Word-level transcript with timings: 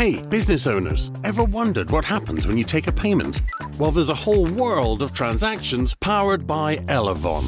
Hey, 0.00 0.22
business 0.22 0.66
owners, 0.66 1.12
ever 1.24 1.44
wondered 1.44 1.90
what 1.90 2.06
happens 2.06 2.46
when 2.46 2.56
you 2.56 2.64
take 2.64 2.86
a 2.86 2.92
payment? 2.92 3.42
Well, 3.78 3.90
there's 3.90 4.08
a 4.08 4.14
whole 4.14 4.46
world 4.46 5.02
of 5.02 5.12
transactions 5.12 5.92
powered 5.92 6.46
by 6.46 6.78
Elavon. 6.88 7.44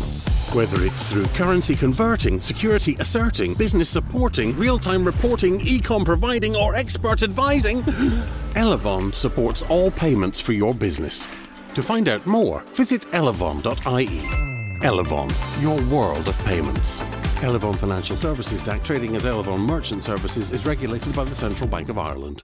Whether 0.54 0.84
it's 0.84 1.10
through 1.10 1.24
currency 1.28 1.74
converting, 1.74 2.38
security 2.40 2.94
asserting, 3.00 3.54
business 3.54 3.88
supporting, 3.88 4.54
real 4.56 4.78
time 4.78 5.02
reporting, 5.02 5.60
ecom 5.60 6.04
providing, 6.04 6.54
or 6.54 6.74
expert 6.74 7.22
advising, 7.22 7.80
Elavon 8.54 9.14
supports 9.14 9.62
all 9.70 9.90
payments 9.90 10.38
for 10.38 10.52
your 10.52 10.74
business. 10.74 11.26
To 11.74 11.82
find 11.82 12.06
out 12.06 12.26
more, 12.26 12.60
visit 12.74 13.00
elavon.ie. 13.12 14.52
Elavon, 14.82 15.62
your 15.62 15.82
world 15.90 16.28
of 16.28 16.36
payments. 16.40 17.02
Elavon 17.42 17.76
Financial 17.76 18.14
Services 18.14 18.62
DAC 18.62 18.84
trading 18.84 19.16
as 19.16 19.24
Elavon 19.24 19.58
Merchant 19.58 20.04
Services 20.04 20.52
is 20.52 20.64
regulated 20.64 21.14
by 21.14 21.24
the 21.24 21.34
Central 21.34 21.68
Bank 21.68 21.88
of 21.88 21.98
Ireland. 21.98 22.41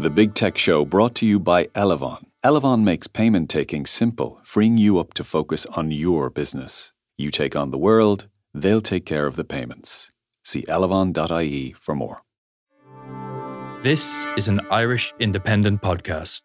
The 0.00 0.10
Big 0.10 0.34
Tech 0.34 0.58
Show 0.58 0.84
brought 0.84 1.14
to 1.16 1.26
you 1.26 1.38
by 1.38 1.66
Elavon. 1.66 2.24
Elavon 2.44 2.82
makes 2.82 3.06
payment 3.06 3.48
taking 3.48 3.86
simple, 3.86 4.40
freeing 4.42 4.76
you 4.76 4.98
up 4.98 5.14
to 5.14 5.22
focus 5.22 5.66
on 5.66 5.92
your 5.92 6.30
business. 6.30 6.92
You 7.16 7.30
take 7.30 7.54
on 7.54 7.70
the 7.70 7.78
world, 7.78 8.26
they'll 8.52 8.80
take 8.80 9.06
care 9.06 9.24
of 9.24 9.36
the 9.36 9.44
payments. 9.44 10.10
See 10.42 10.62
elavon.ie 10.62 11.76
for 11.80 11.94
more. 11.94 12.22
This 13.84 14.26
is 14.36 14.48
an 14.48 14.62
Irish 14.68 15.14
independent 15.20 15.80
podcast. 15.80 16.42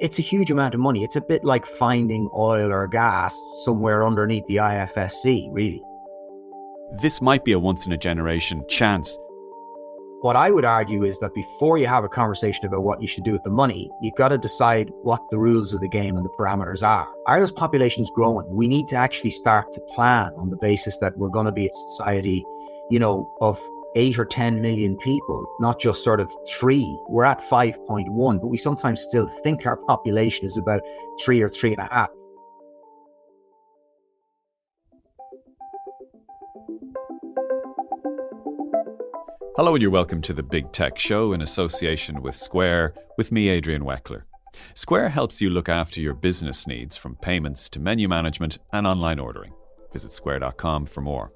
it's 0.00 0.18
a 0.18 0.22
huge 0.22 0.50
amount 0.50 0.74
of 0.74 0.80
money. 0.80 1.02
It's 1.02 1.16
a 1.16 1.20
bit 1.20 1.44
like 1.44 1.66
finding 1.66 2.30
oil 2.36 2.70
or 2.70 2.86
gas 2.86 3.36
somewhere 3.64 4.06
underneath 4.06 4.46
the 4.46 4.56
IFSC, 4.56 5.48
really. 5.50 5.82
This 6.90 7.20
might 7.20 7.44
be 7.44 7.52
a 7.52 7.58
once 7.58 7.86
in 7.86 7.92
a 7.92 7.98
generation 7.98 8.64
chance. 8.66 9.18
What 10.22 10.36
I 10.36 10.50
would 10.50 10.64
argue 10.64 11.04
is 11.04 11.20
that 11.20 11.34
before 11.34 11.76
you 11.76 11.86
have 11.86 12.02
a 12.02 12.08
conversation 12.08 12.64
about 12.64 12.82
what 12.82 13.02
you 13.02 13.06
should 13.06 13.24
do 13.24 13.32
with 13.32 13.42
the 13.44 13.50
money, 13.50 13.90
you've 14.00 14.16
got 14.16 14.28
to 14.28 14.38
decide 14.38 14.90
what 15.02 15.20
the 15.30 15.38
rules 15.38 15.74
of 15.74 15.80
the 15.80 15.88
game 15.88 16.16
and 16.16 16.24
the 16.24 16.30
parameters 16.30 16.82
are. 16.82 17.06
Ireland's 17.26 17.52
population 17.52 18.02
is 18.02 18.10
growing. 18.14 18.48
We 18.50 18.66
need 18.66 18.88
to 18.88 18.96
actually 18.96 19.30
start 19.30 19.72
to 19.74 19.80
plan 19.82 20.32
on 20.38 20.48
the 20.48 20.56
basis 20.56 20.96
that 20.98 21.16
we're 21.18 21.28
going 21.28 21.46
to 21.46 21.52
be 21.52 21.66
a 21.66 21.74
society, 21.90 22.44
you 22.90 22.98
know, 22.98 23.30
of 23.42 23.60
eight 23.94 24.18
or 24.18 24.24
10 24.24 24.62
million 24.62 24.96
people, 24.96 25.46
not 25.60 25.78
just 25.78 26.02
sort 26.02 26.20
of 26.20 26.34
three. 26.48 26.98
We're 27.08 27.24
at 27.24 27.42
5.1, 27.42 28.40
but 28.40 28.48
we 28.48 28.56
sometimes 28.56 29.02
still 29.02 29.28
think 29.44 29.66
our 29.66 29.76
population 29.76 30.46
is 30.46 30.56
about 30.56 30.80
three 31.20 31.42
or 31.42 31.50
three 31.50 31.74
and 31.74 31.80
a 31.80 31.94
half. 31.94 32.08
Hello, 39.58 39.74
and 39.74 39.82
you're 39.82 39.90
welcome 39.90 40.22
to 40.22 40.32
the 40.32 40.44
Big 40.44 40.70
Tech 40.70 41.00
Show 41.00 41.32
in 41.32 41.42
association 41.42 42.22
with 42.22 42.36
Square, 42.36 42.94
with 43.16 43.32
me, 43.32 43.48
Adrian 43.48 43.82
Weckler. 43.82 44.22
Square 44.74 45.08
helps 45.08 45.40
you 45.40 45.50
look 45.50 45.68
after 45.68 46.00
your 46.00 46.14
business 46.14 46.68
needs 46.68 46.96
from 46.96 47.16
payments 47.16 47.68
to 47.70 47.80
menu 47.80 48.08
management 48.08 48.58
and 48.72 48.86
online 48.86 49.18
ordering. 49.18 49.52
Visit 49.92 50.12
square.com 50.12 50.86
for 50.86 51.00
more. 51.00 51.32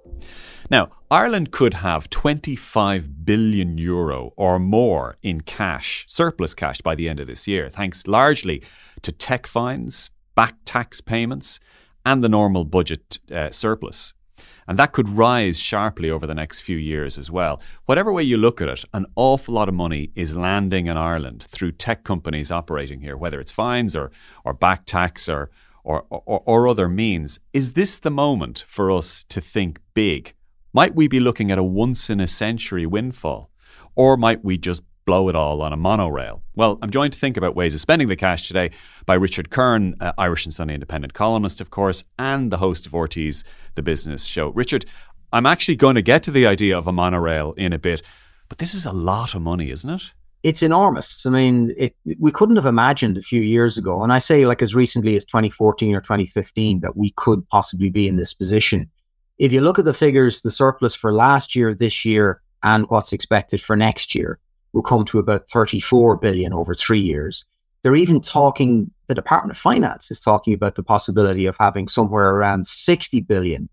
Now, 0.70 0.90
Ireland 1.10 1.50
could 1.50 1.74
have 1.74 2.08
25 2.10 3.24
billion 3.24 3.76
euro 3.76 4.32
or 4.36 4.60
more 4.60 5.16
in 5.24 5.40
cash, 5.40 6.04
surplus 6.08 6.54
cash, 6.54 6.80
by 6.80 6.94
the 6.94 7.08
end 7.08 7.18
of 7.18 7.26
this 7.26 7.48
year, 7.48 7.70
thanks 7.70 8.06
largely 8.06 8.62
to 9.02 9.10
tech 9.10 9.48
fines, 9.48 10.10
back 10.36 10.54
tax 10.64 11.00
payments, 11.00 11.58
and 12.06 12.22
the 12.22 12.28
normal 12.28 12.64
budget 12.64 13.18
uh, 13.32 13.50
surplus. 13.50 14.14
And 14.68 14.78
that 14.78 14.92
could 14.92 15.08
rise 15.08 15.58
sharply 15.58 16.10
over 16.10 16.26
the 16.26 16.34
next 16.34 16.60
few 16.60 16.76
years 16.76 17.18
as 17.18 17.30
well. 17.30 17.60
Whatever 17.86 18.12
way 18.12 18.22
you 18.22 18.36
look 18.36 18.60
at 18.60 18.68
it, 18.68 18.84
an 18.94 19.06
awful 19.16 19.54
lot 19.54 19.68
of 19.68 19.74
money 19.74 20.10
is 20.14 20.36
landing 20.36 20.86
in 20.86 20.96
Ireland 20.96 21.46
through 21.50 21.72
tech 21.72 22.04
companies 22.04 22.50
operating 22.50 23.00
here, 23.00 23.16
whether 23.16 23.40
it's 23.40 23.50
fines 23.50 23.96
or, 23.96 24.10
or 24.44 24.52
back 24.52 24.86
tax 24.86 25.28
or, 25.28 25.50
or, 25.84 26.04
or, 26.10 26.42
or 26.44 26.68
other 26.68 26.88
means. 26.88 27.40
Is 27.52 27.72
this 27.72 27.96
the 27.96 28.10
moment 28.10 28.64
for 28.68 28.90
us 28.90 29.24
to 29.28 29.40
think 29.40 29.80
big? 29.94 30.34
Might 30.72 30.94
we 30.94 31.08
be 31.08 31.20
looking 31.20 31.50
at 31.50 31.58
a 31.58 31.64
once 31.64 32.08
in 32.08 32.20
a 32.20 32.28
century 32.28 32.86
windfall? 32.86 33.50
Or 33.94 34.16
might 34.16 34.42
we 34.44 34.56
just 34.56 34.82
blow 35.04 35.28
it 35.28 35.36
all 35.36 35.62
on 35.62 35.72
a 35.72 35.76
monorail? 35.76 36.42
Well, 36.54 36.78
I'm 36.82 36.90
joined 36.90 37.12
to 37.14 37.18
think 37.18 37.36
about 37.36 37.54
ways 37.54 37.74
of 37.74 37.80
spending 37.80 38.08
the 38.08 38.16
cash 38.16 38.46
today 38.48 38.70
by 39.06 39.14
Richard 39.14 39.50
Curran, 39.50 39.96
uh, 40.00 40.12
Irish 40.18 40.44
and 40.44 40.54
Sunday 40.54 40.74
Independent 40.74 41.14
columnist, 41.14 41.60
of 41.60 41.70
course, 41.70 42.04
and 42.18 42.50
the 42.50 42.58
host 42.58 42.86
of 42.86 42.92
RTÉ's, 42.92 43.44
The 43.74 43.82
Business 43.82 44.24
Show. 44.24 44.48
Richard, 44.48 44.84
I'm 45.32 45.46
actually 45.46 45.76
going 45.76 45.94
to 45.94 46.02
get 46.02 46.22
to 46.24 46.30
the 46.30 46.46
idea 46.46 46.76
of 46.76 46.86
a 46.86 46.92
monorail 46.92 47.52
in 47.56 47.72
a 47.72 47.78
bit, 47.78 48.02
but 48.48 48.58
this 48.58 48.74
is 48.74 48.86
a 48.86 48.92
lot 48.92 49.34
of 49.34 49.42
money, 49.42 49.70
isn't 49.70 49.90
it? 49.90 50.12
it's 50.42 50.62
enormous. 50.62 51.24
I 51.24 51.30
mean, 51.30 51.72
it, 51.76 51.94
we 52.18 52.32
couldn't 52.32 52.56
have 52.56 52.66
imagined 52.66 53.16
a 53.16 53.22
few 53.22 53.40
years 53.40 53.78
ago, 53.78 54.02
and 54.02 54.12
I 54.12 54.18
say 54.18 54.44
like 54.46 54.62
as 54.62 54.74
recently 54.74 55.16
as 55.16 55.24
2014 55.24 55.94
or 55.94 56.00
2015 56.00 56.80
that 56.80 56.96
we 56.96 57.10
could 57.10 57.48
possibly 57.48 57.90
be 57.90 58.08
in 58.08 58.16
this 58.16 58.34
position. 58.34 58.90
If 59.38 59.52
you 59.52 59.60
look 59.60 59.78
at 59.78 59.84
the 59.84 59.94
figures, 59.94 60.42
the 60.42 60.50
surplus 60.50 60.94
for 60.94 61.12
last 61.12 61.54
year, 61.54 61.74
this 61.74 62.04
year, 62.04 62.42
and 62.62 62.88
what's 62.90 63.12
expected 63.12 63.60
for 63.60 63.76
next 63.76 64.14
year 64.14 64.38
will 64.72 64.82
come 64.82 65.04
to 65.06 65.18
about 65.18 65.48
34 65.50 66.16
billion 66.16 66.52
over 66.52 66.74
three 66.74 67.00
years. 67.00 67.44
They're 67.82 67.96
even 67.96 68.20
talking, 68.20 68.90
the 69.08 69.14
Department 69.14 69.56
of 69.56 69.60
Finance 69.60 70.10
is 70.10 70.20
talking 70.20 70.54
about 70.54 70.76
the 70.76 70.82
possibility 70.82 71.46
of 71.46 71.56
having 71.58 71.88
somewhere 71.88 72.30
around 72.30 72.66
60 72.66 73.20
billion 73.22 73.68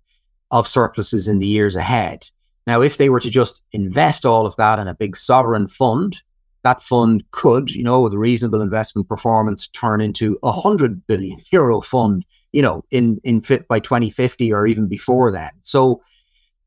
of 0.52 0.68
surpluses 0.68 1.28
in 1.28 1.40
the 1.40 1.48
years 1.48 1.76
ahead. 1.76 2.28
Now, 2.66 2.82
if 2.82 2.98
they 2.98 3.10
were 3.10 3.20
to 3.20 3.30
just 3.30 3.62
invest 3.72 4.26
all 4.26 4.46
of 4.46 4.56
that 4.58 4.80
in 4.80 4.88
a 4.88 4.96
big 4.96 5.16
sovereign 5.16 5.68
fund, 5.68 6.22
that 6.64 6.82
fund 6.84 7.24
could, 7.32 7.72
you 7.72 7.84
know, 7.84 8.02
with 8.02 8.14
reasonable 8.14 8.62
investment 8.62 9.08
performance, 9.08 9.68
turn 9.68 10.02
into 10.02 10.38
a 10.44 10.52
hundred 10.52 11.06
billion 11.08 11.42
euro 11.52 11.82
fund, 11.82 12.26
you 12.52 12.62
know, 12.62 12.84
in 12.92 13.20
in 13.24 13.42
fit 13.42 13.68
by 13.68 13.80
2050 13.80 14.52
or 14.52 14.68
even 14.68 14.88
before 14.88 15.32
that. 15.32 15.54
So 15.62 16.02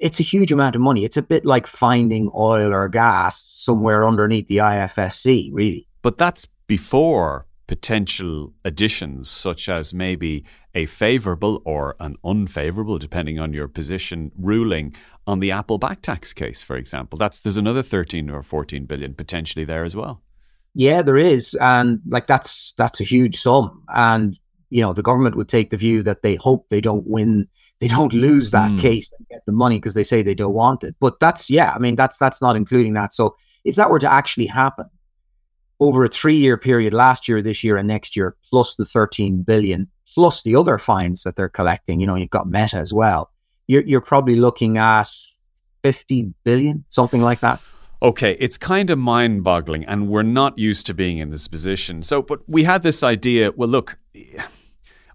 it's 0.02 0.18
a 0.18 0.24
huge 0.24 0.50
amount 0.50 0.74
of 0.74 0.82
money. 0.82 1.04
It's 1.04 1.16
a 1.16 1.22
bit 1.22 1.46
like 1.46 1.66
finding 1.66 2.30
oil 2.36 2.74
or 2.74 2.88
gas 2.88 3.40
somewhere 3.56 4.06
underneath 4.06 4.48
the 4.48 4.56
IFSC, 4.56 5.50
really. 5.52 5.86
But 6.02 6.18
that's 6.18 6.46
before 6.66 7.46
potential 7.68 8.52
additions, 8.64 9.30
such 9.30 9.68
as 9.68 9.94
maybe 9.94 10.44
a 10.74 10.86
favourable 10.86 11.62
or 11.64 11.94
an 12.00 12.16
unfavourable, 12.24 12.98
depending 12.98 13.38
on 13.38 13.52
your 13.52 13.68
position, 13.68 14.32
ruling 14.36 14.94
on 15.24 15.38
the 15.38 15.52
Apple 15.52 15.78
back 15.78 16.02
tax 16.02 16.32
case, 16.32 16.62
for 16.62 16.76
example. 16.76 17.16
That's 17.16 17.40
there's 17.40 17.56
another 17.56 17.82
13 17.82 18.28
or 18.28 18.42
14 18.42 18.84
billion 18.86 19.14
potentially 19.14 19.64
there 19.64 19.84
as 19.84 19.94
well. 19.94 20.20
Yeah, 20.74 21.02
there 21.02 21.18
is, 21.18 21.54
and 21.60 22.00
like 22.08 22.26
that's 22.26 22.74
that's 22.76 23.00
a 23.00 23.04
huge 23.04 23.38
sum, 23.38 23.84
and 23.94 24.38
you 24.70 24.80
know 24.80 24.92
the 24.92 25.02
government 25.02 25.36
would 25.36 25.48
take 25.48 25.70
the 25.70 25.76
view 25.76 26.02
that 26.02 26.22
they 26.22 26.34
hope 26.34 26.68
they 26.70 26.80
don't 26.80 27.06
win, 27.06 27.46
they 27.82 27.88
don't 27.88 28.12
lose 28.12 28.52
that 28.52 28.70
mm. 28.70 28.80
case 28.80 29.12
and 29.18 29.26
get 29.28 29.44
the 29.44 29.50
money 29.50 29.76
because 29.76 29.94
they 29.94 30.04
say 30.04 30.22
they 30.22 30.36
don't 30.36 30.54
want 30.54 30.84
it. 30.84 30.94
But 31.00 31.18
that's 31.18 31.50
yeah, 31.50 31.72
I 31.72 31.80
mean 31.80 31.96
that's 31.96 32.16
that's 32.16 32.40
not 32.40 32.54
including 32.54 32.92
that. 32.92 33.12
So 33.12 33.34
if 33.64 33.74
that 33.74 33.90
were 33.90 33.98
to 33.98 34.10
actually 34.10 34.46
happen, 34.46 34.86
over 35.80 36.04
a 36.04 36.08
three 36.08 36.36
year 36.36 36.56
period 36.56 36.94
last 36.94 37.26
year, 37.26 37.42
this 37.42 37.64
year, 37.64 37.76
and 37.76 37.88
next 37.88 38.14
year, 38.14 38.36
plus 38.48 38.76
the 38.76 38.84
13 38.84 39.42
billion, 39.42 39.88
plus 40.14 40.44
the 40.44 40.54
other 40.54 40.78
fines 40.78 41.24
that 41.24 41.34
they're 41.34 41.48
collecting. 41.48 41.98
You 41.98 42.06
know, 42.06 42.14
you've 42.14 42.30
got 42.30 42.48
Meta 42.48 42.76
as 42.76 42.94
well. 42.94 43.32
You're, 43.66 43.82
you're 43.82 44.00
probably 44.00 44.36
looking 44.36 44.78
at 44.78 45.10
50 45.82 46.34
billion, 46.44 46.84
something 46.88 47.20
like 47.20 47.40
that. 47.40 47.60
Okay, 48.00 48.36
it's 48.38 48.56
kind 48.56 48.90
of 48.90 48.98
mind 48.98 49.42
boggling, 49.42 49.84
and 49.86 50.08
we're 50.08 50.22
not 50.22 50.56
used 50.56 50.86
to 50.86 50.94
being 50.94 51.18
in 51.18 51.30
this 51.30 51.48
position. 51.48 52.04
So, 52.04 52.22
but 52.22 52.48
we 52.48 52.62
had 52.62 52.84
this 52.84 53.02
idea 53.02 53.50
well, 53.50 53.68
look, 53.68 53.98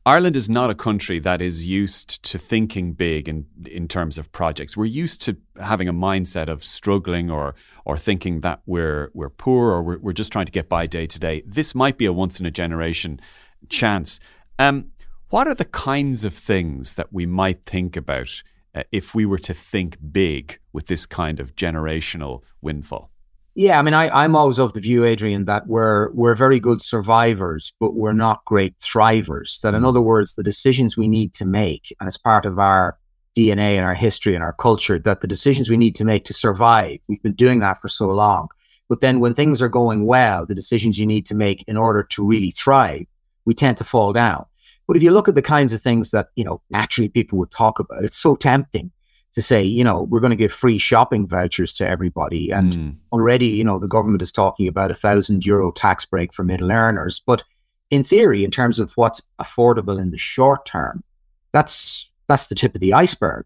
Ireland 0.07 0.37
is 0.37 0.47
not 0.47 0.69
a 0.69 0.73
country 0.73 1.19
that 1.19 1.41
is 1.41 1.65
used 1.65 2.23
to 2.23 2.39
thinking 2.39 2.93
big 2.93 3.27
in 3.27 3.45
in 3.65 3.89
terms 3.89 4.17
of 4.17 4.31
projects. 4.31 4.77
We're 4.77 4.85
used 4.85 5.21
to 5.23 5.35
having 5.59 5.89
a 5.89 5.93
mindset 5.93 6.47
of 6.47 6.63
struggling 6.63 7.29
or 7.29 7.55
or 7.83 7.97
thinking 7.97 8.39
that 8.39 8.61
we're 8.65 9.11
we're 9.13 9.29
poor 9.29 9.69
or 9.73 9.83
we're, 9.83 9.97
we're 9.97 10.13
just 10.13 10.31
trying 10.31 10.45
to 10.45 10.51
get 10.53 10.69
by 10.69 10.87
day 10.87 11.07
to 11.07 11.19
day. 11.19 11.43
This 11.45 11.75
might 11.75 11.97
be 11.97 12.05
a 12.05 12.13
once 12.13 12.39
in 12.39 12.45
a 12.45 12.51
generation 12.51 13.19
chance. 13.67 14.21
Um, 14.57 14.91
what 15.29 15.45
are 15.45 15.55
the 15.55 15.65
kinds 15.65 16.23
of 16.23 16.33
things 16.33 16.93
that 16.93 17.11
we 17.11 17.25
might 17.25 17.65
think 17.65 17.97
about 17.97 18.43
uh, 18.73 18.83
if 18.93 19.13
we 19.13 19.25
were 19.25 19.39
to 19.39 19.53
think 19.53 19.97
big 20.09 20.57
with 20.71 20.87
this 20.87 21.05
kind 21.05 21.41
of 21.41 21.53
generational 21.57 22.43
windfall? 22.61 23.11
Yeah, 23.57 23.79
I 23.79 23.81
mean, 23.81 23.95
I, 23.95 24.07
I'm 24.09 24.35
always 24.35 24.59
of 24.59 24.73
the 24.73 24.79
view, 24.79 25.03
Adrian, 25.03 25.45
that 25.45 25.65
we're 25.65 26.11
we're 26.11 26.35
very 26.35 26.59
good 26.59 26.79
survivors, 26.79 27.73
but 27.79 27.95
we're 27.95 28.13
not 28.13 28.45
great 28.45 28.77
thrivers. 28.77 29.59
That, 29.61 29.73
in 29.73 29.83
other 29.83 29.99
words, 29.99 30.35
the 30.35 30.43
decisions 30.43 30.95
we 30.95 31.07
need 31.07 31.33
to 31.33 31.43
make, 31.43 31.91
and 31.99 32.05
as 32.07 32.19
part 32.19 32.45
of 32.45 32.59
our 32.59 32.99
DNA 33.35 33.75
and 33.75 33.83
our 33.83 33.95
history 33.95 34.35
and 34.35 34.43
our 34.43 34.53
culture, 34.53 34.99
that 34.99 35.21
the 35.21 35.27
decisions 35.27 35.71
we 35.71 35.77
need 35.77 35.95
to 35.95 36.05
make 36.05 36.23
to 36.25 36.35
survive, 36.35 36.99
we've 37.09 37.23
been 37.23 37.33
doing 37.33 37.59
that 37.61 37.81
for 37.81 37.89
so 37.89 38.07
long. 38.09 38.47
But 38.89 39.01
then, 39.01 39.19
when 39.19 39.33
things 39.33 39.59
are 39.59 39.69
going 39.69 40.05
well, 40.05 40.45
the 40.45 40.53
decisions 40.53 40.99
you 40.99 41.07
need 41.07 41.25
to 41.25 41.33
make 41.33 41.63
in 41.67 41.77
order 41.77 42.03
to 42.03 42.23
really 42.23 42.51
thrive, 42.51 43.07
we 43.45 43.55
tend 43.55 43.77
to 43.77 43.83
fall 43.83 44.13
down. 44.13 44.45
But 44.87 44.97
if 44.97 45.01
you 45.01 45.09
look 45.09 45.27
at 45.27 45.33
the 45.33 45.41
kinds 45.41 45.73
of 45.73 45.81
things 45.81 46.11
that, 46.11 46.27
you 46.35 46.43
know, 46.43 46.61
naturally 46.69 47.09
people 47.09 47.39
would 47.39 47.49
talk 47.49 47.79
about, 47.79 48.05
it's 48.05 48.19
so 48.19 48.35
tempting 48.35 48.91
to 49.37 49.41
say, 49.43 49.61
you 49.61 49.83
know, 49.83 50.01
we're 50.09 50.19
going 50.19 50.31
to 50.31 50.35
give 50.35 50.51
free 50.51 50.79
shopping 50.79 51.27
vouchers 51.27 51.71
to 51.71 51.87
everybody. 51.87 52.49
And 52.49 52.73
mm. 52.73 52.95
already, 53.11 53.45
you 53.45 53.63
know, 53.63 53.77
the 53.77 53.87
government 53.87 54.23
is 54.23 54.31
talking 54.31 54.67
about 54.67 54.89
a 54.89 54.95
thousand 54.95 55.45
euro 55.45 55.71
tax 55.71 56.05
break 56.05 56.33
for 56.33 56.43
middle 56.43 56.71
earners. 56.71 57.21
But 57.23 57.43
in 57.91 58.03
theory, 58.03 58.43
in 58.43 58.49
terms 58.49 58.79
of 58.79 58.93
what's 58.93 59.21
affordable 59.39 60.01
in 60.01 60.09
the 60.09 60.17
short 60.17 60.65
term, 60.65 61.03
that's 61.51 62.09
that's 62.25 62.47
the 62.47 62.55
tip 62.55 62.73
of 62.73 62.81
the 62.81 62.95
iceberg. 62.95 63.45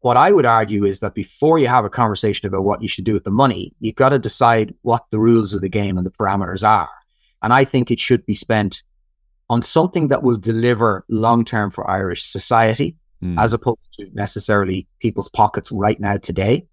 What 0.00 0.18
I 0.18 0.30
would 0.30 0.44
argue 0.44 0.84
is 0.84 1.00
that 1.00 1.14
before 1.14 1.58
you 1.58 1.68
have 1.68 1.86
a 1.86 1.90
conversation 1.90 2.46
about 2.46 2.64
what 2.64 2.82
you 2.82 2.88
should 2.88 3.06
do 3.06 3.14
with 3.14 3.24
the 3.24 3.30
money, 3.30 3.72
you've 3.80 3.94
got 3.94 4.10
to 4.10 4.18
decide 4.18 4.74
what 4.82 5.06
the 5.10 5.18
rules 5.18 5.54
of 5.54 5.62
the 5.62 5.70
game 5.70 5.96
and 5.96 6.04
the 6.04 6.10
parameters 6.10 6.68
are. 6.68 6.90
And 7.42 7.50
I 7.50 7.64
think 7.64 7.90
it 7.90 7.98
should 7.98 8.26
be 8.26 8.34
spent 8.34 8.82
on 9.48 9.62
something 9.62 10.08
that 10.08 10.22
will 10.22 10.36
deliver 10.36 11.06
long 11.08 11.46
term 11.46 11.70
for 11.70 11.90
Irish 11.90 12.30
society, 12.30 12.94
mm. 13.24 13.40
as 13.40 13.52
opposed 13.52 13.92
to 13.98 14.08
necessarily 14.12 14.86
people's 15.00 15.30
pockets 15.30 15.72
right 15.72 15.98
now 15.98 16.16
today. 16.18 16.66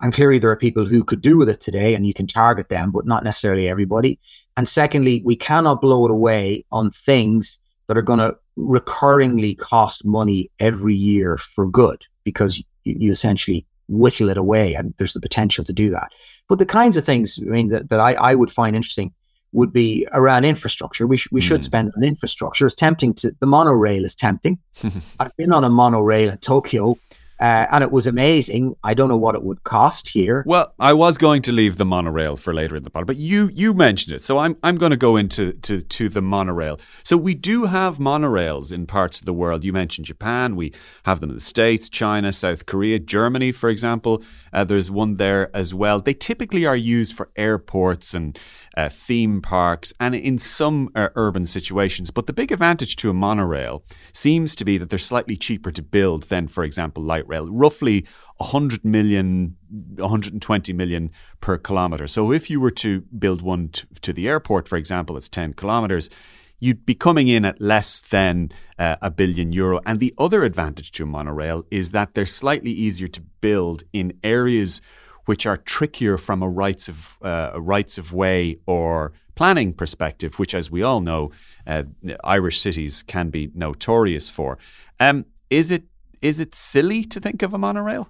And 0.00 0.12
clearly, 0.12 0.38
there 0.38 0.50
are 0.50 0.56
people 0.56 0.84
who 0.84 1.04
could 1.04 1.22
do 1.22 1.38
with 1.38 1.48
it 1.48 1.60
today, 1.60 1.94
and 1.94 2.06
you 2.06 2.12
can 2.12 2.26
target 2.26 2.68
them, 2.68 2.90
but 2.90 3.06
not 3.06 3.24
necessarily 3.24 3.68
everybody. 3.68 4.18
And 4.56 4.68
secondly, 4.68 5.22
we 5.24 5.36
cannot 5.36 5.80
blow 5.80 6.04
it 6.04 6.10
away 6.10 6.64
on 6.70 6.90
things 6.90 7.58
that 7.86 7.96
are 7.96 8.02
going 8.02 8.18
to 8.18 8.36
recurringly 8.58 9.56
cost 9.56 10.04
money 10.04 10.50
every 10.58 10.94
year 10.94 11.36
for 11.38 11.66
good 11.66 12.04
because 12.24 12.58
you, 12.84 12.96
you 12.98 13.12
essentially 13.12 13.66
whittle 13.88 14.28
it 14.28 14.36
away 14.36 14.74
and 14.74 14.92
there's 14.96 15.12
the 15.12 15.20
potential 15.20 15.64
to 15.64 15.72
do 15.72 15.90
that. 15.90 16.08
But 16.48 16.58
the 16.58 16.66
kinds 16.66 16.96
of 16.96 17.04
things, 17.04 17.38
I 17.40 17.44
mean, 17.44 17.68
that, 17.68 17.90
that 17.90 18.00
I, 18.00 18.14
I 18.14 18.34
would 18.34 18.50
find 18.50 18.74
interesting 18.74 19.12
would 19.52 19.72
be 19.72 20.06
around 20.12 20.44
infrastructure. 20.44 21.06
We, 21.06 21.16
sh- 21.16 21.28
we 21.30 21.40
mm. 21.40 21.44
should 21.44 21.60
hmm. 21.60 21.66
spend 21.66 21.92
on 21.96 22.02
infrastructure. 22.02 22.66
It's 22.66 22.74
tempting 22.74 23.14
to, 23.14 23.34
the 23.40 23.46
monorail 23.46 24.04
is 24.04 24.14
tempting. 24.14 24.58
I've 25.20 25.36
been 25.36 25.52
on 25.52 25.64
a 25.64 25.70
monorail 25.70 26.30
in 26.30 26.38
Tokyo 26.38 26.98
uh, 27.40 27.66
and 27.70 27.84
it 27.84 27.90
was 27.90 28.06
amazing. 28.06 28.76
I 28.82 28.94
don't 28.94 29.08
know 29.08 29.16
what 29.16 29.34
it 29.34 29.42
would 29.42 29.64
cost 29.64 30.08
here. 30.08 30.42
Well, 30.46 30.72
I 30.78 30.92
was 30.92 31.18
going 31.18 31.42
to 31.42 31.52
leave 31.52 31.76
the 31.76 31.84
monorail 31.84 32.36
for 32.36 32.54
later 32.54 32.76
in 32.76 32.82
the 32.82 32.90
pod, 32.90 33.06
but 33.06 33.16
you 33.16 33.50
you 33.52 33.74
mentioned 33.74 34.16
it, 34.16 34.22
so 34.22 34.38
I'm 34.38 34.56
I'm 34.62 34.76
going 34.76 34.90
to 34.90 34.96
go 34.96 35.16
into 35.16 35.52
to 35.52 35.82
to 35.82 36.08
the 36.08 36.22
monorail. 36.22 36.80
So 37.02 37.16
we 37.16 37.34
do 37.34 37.64
have 37.64 37.98
monorails 37.98 38.72
in 38.72 38.86
parts 38.86 39.20
of 39.20 39.26
the 39.26 39.32
world. 39.32 39.64
You 39.64 39.72
mentioned 39.72 40.06
Japan. 40.06 40.56
We 40.56 40.72
have 41.04 41.20
them 41.20 41.30
in 41.30 41.36
the 41.36 41.40
states, 41.40 41.88
China, 41.88 42.32
South 42.32 42.66
Korea, 42.66 42.98
Germany, 42.98 43.52
for 43.52 43.68
example. 43.68 44.22
Uh, 44.52 44.64
there's 44.64 44.90
one 44.90 45.16
there 45.16 45.54
as 45.54 45.74
well. 45.74 46.00
They 46.00 46.14
typically 46.14 46.64
are 46.64 46.76
used 46.76 47.14
for 47.14 47.30
airports 47.36 48.14
and 48.14 48.38
uh, 48.76 48.88
theme 48.88 49.40
parks 49.40 49.92
and 49.98 50.14
in 50.14 50.38
some 50.38 50.90
uh, 50.94 51.08
urban 51.14 51.46
situations. 51.46 52.10
But 52.10 52.26
the 52.26 52.32
big 52.32 52.52
advantage 52.52 52.96
to 52.96 53.10
a 53.10 53.14
monorail 53.14 53.82
seems 54.12 54.54
to 54.56 54.64
be 54.64 54.78
that 54.78 54.90
they're 54.90 54.98
slightly 54.98 55.36
cheaper 55.36 55.70
to 55.72 55.82
build 55.82 56.24
than, 56.24 56.48
for 56.48 56.64
example, 56.64 57.02
light 57.02 57.25
rail. 57.26 57.48
Roughly 57.48 58.06
100 58.38 58.84
million, 58.84 59.56
120 59.70 60.72
million 60.72 61.10
per 61.40 61.58
kilometre. 61.58 62.06
So 62.06 62.32
if 62.32 62.50
you 62.50 62.60
were 62.60 62.70
to 62.72 63.02
build 63.18 63.42
one 63.42 63.68
to, 63.70 63.86
to 64.02 64.12
the 64.12 64.28
airport, 64.28 64.68
for 64.68 64.76
example, 64.76 65.16
it's 65.16 65.28
10 65.28 65.54
kilometres 65.54 66.10
you'd 66.58 66.86
be 66.86 66.94
coming 66.94 67.28
in 67.28 67.44
at 67.44 67.60
less 67.60 68.00
than 68.00 68.50
uh, 68.78 68.96
a 69.02 69.10
billion 69.10 69.52
euro. 69.52 69.80
And 69.84 70.00
the 70.00 70.14
other 70.18 70.42
advantage 70.44 70.90
to 70.92 71.02
a 71.04 71.06
monorail 71.06 71.64
is 71.70 71.90
that 71.90 72.14
they're 72.14 72.26
slightly 72.26 72.70
easier 72.70 73.08
to 73.08 73.20
build 73.40 73.84
in 73.92 74.18
areas 74.24 74.80
which 75.26 75.44
are 75.44 75.56
trickier 75.56 76.16
from 76.16 76.42
a 76.42 76.48
rights 76.48 76.88
of 76.88 77.16
uh, 77.20 77.52
rights 77.56 77.98
of 77.98 78.12
way 78.12 78.58
or 78.66 79.12
planning 79.34 79.72
perspective, 79.72 80.38
which, 80.38 80.54
as 80.54 80.70
we 80.70 80.82
all 80.82 81.00
know, 81.00 81.30
uh, 81.66 81.82
Irish 82.24 82.60
cities 82.60 83.02
can 83.02 83.28
be 83.28 83.50
notorious 83.54 84.30
for. 84.30 84.56
Um, 85.00 85.26
is 85.50 85.70
it 85.70 85.84
is 86.22 86.40
it 86.40 86.54
silly 86.54 87.04
to 87.04 87.20
think 87.20 87.42
of 87.42 87.54
a 87.54 87.58
monorail? 87.58 88.08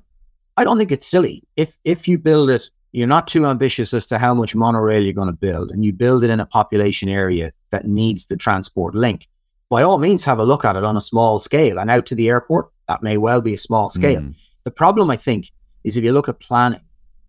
I 0.56 0.64
don't 0.64 0.78
think 0.78 0.92
it's 0.92 1.06
silly. 1.06 1.42
If 1.56 1.78
if 1.84 2.08
you 2.08 2.18
build 2.18 2.50
it 2.50 2.70
you're 2.96 3.06
not 3.06 3.28
too 3.28 3.44
ambitious 3.44 3.92
as 3.92 4.06
to 4.06 4.18
how 4.18 4.32
much 4.32 4.54
monorail 4.54 5.02
you're 5.02 5.12
going 5.12 5.28
to 5.28 5.32
build 5.34 5.70
and 5.70 5.84
you 5.84 5.92
build 5.92 6.24
it 6.24 6.30
in 6.30 6.40
a 6.40 6.46
population 6.46 7.10
area 7.10 7.52
that 7.70 7.86
needs 7.86 8.26
the 8.26 8.38
transport 8.38 8.94
link, 8.94 9.28
by 9.68 9.82
all 9.82 9.98
means 9.98 10.24
have 10.24 10.38
a 10.38 10.44
look 10.44 10.64
at 10.64 10.76
it 10.76 10.82
on 10.82 10.96
a 10.96 11.00
small 11.02 11.38
scale 11.38 11.78
and 11.78 11.90
out 11.90 12.06
to 12.06 12.14
the 12.14 12.30
airport. 12.30 12.70
That 12.88 13.02
may 13.02 13.18
well 13.18 13.42
be 13.42 13.52
a 13.52 13.58
small 13.58 13.90
scale. 13.90 14.22
Mm. 14.22 14.34
The 14.64 14.70
problem, 14.70 15.10
I 15.10 15.18
think, 15.18 15.50
is 15.84 15.98
if 15.98 16.04
you 16.04 16.12
look 16.12 16.30
at 16.30 16.40
planning, 16.40 16.80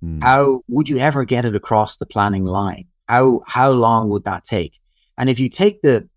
mm. 0.02 0.24
how 0.24 0.62
would 0.70 0.88
you 0.88 1.00
ever 1.00 1.26
get 1.26 1.44
it 1.44 1.54
across 1.54 1.98
the 1.98 2.06
planning 2.06 2.46
line? 2.46 2.86
How 3.10 3.42
how 3.46 3.72
long 3.72 4.08
would 4.08 4.24
that 4.24 4.46
take? 4.46 4.80
And 5.18 5.30
if 5.30 5.38
you 5.38 5.50
take 5.50 5.82
the 5.82 6.08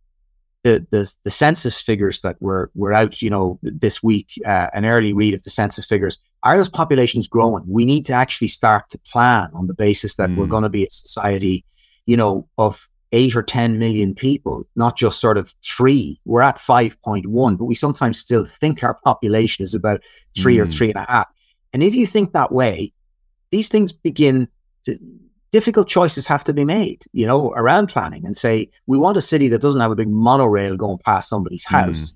the 0.63 0.87
the, 0.91 1.13
the 1.25 1.31
census 1.31 1.81
figures 1.81 2.21
that 2.21 2.41
were 2.41 2.71
were 2.75 2.93
out, 2.93 3.23
you 3.23 3.31
know, 3.31 3.59
this 3.63 4.03
week, 4.03 4.33
uh, 4.47 4.69
an 4.75 4.85
early 4.85 5.13
read 5.13 5.35
of 5.35 5.43
the 5.43 5.51
census 5.51 5.87
figures, 5.87 6.19
Ireland's 6.43 6.69
population 6.69 7.21
is 7.21 7.29
growing. 7.29 7.65
We 7.67 7.85
need 7.85 8.07
to 8.07 8.13
actually 8.13 8.49
start 8.49 8.89
to 8.91 8.99
plan 8.99 9.51
on 9.55 9.67
the 9.67 9.75
basis 9.75 10.15
that 10.17 10.31
mm. 10.31 10.37
we're 10.37 10.47
going 10.47 10.63
to 10.63 10.71
be 10.71 10.85
a 10.85 10.91
society, 10.91 11.65
you 12.07 12.17
know, 12.17 12.49
of 12.57 12.89
eight 13.13 13.35
or 13.35 13.43
10 13.43 13.79
million 13.79 14.15
people, 14.15 14.65
not 14.77 14.97
just 14.97 15.21
sort 15.21 15.37
of 15.37 15.55
three. 15.65 16.21
We're 16.25 16.43
at 16.43 16.59
5.1, 16.59 17.59
but 17.59 17.65
we 17.65 17.75
sometimes 17.75 18.19
still 18.19 18.47
think 18.47 18.83
our 18.83 18.95
population 19.05 19.65
is 19.65 19.75
about 19.75 20.01
three 20.37 20.57
mm. 20.57 20.63
or 20.63 20.67
three 20.67 20.89
and 20.89 20.97
a 20.97 21.11
half. 21.11 21.29
And 21.73 21.83
if 21.83 21.95
you 21.95 22.07
think 22.07 22.33
that 22.33 22.53
way, 22.53 22.93
these 23.51 23.69
things 23.69 23.93
begin 23.93 24.49
to, 24.85 24.99
difficult 25.53 25.89
choices 25.89 26.27
have 26.27 26.45
to 26.45 26.53
be 26.53 26.65
made, 26.65 27.05
you 27.13 27.27
know, 27.27 27.53
around 27.53 27.89
planning 27.89 28.25
and 28.25 28.37
say, 28.37 28.69
we 28.87 28.99
want 28.99 29.17
a 29.17 29.23
city 29.23 29.49
that 29.49 29.61
doesn't 29.61 29.81
have 29.81 29.91
a 29.91 29.97
big 29.97 30.09
monorail 30.09 30.77
going 30.77 30.99
past 30.99 31.29
somebody's 31.29 31.65
house, 31.65 32.01
mm. 32.01 32.13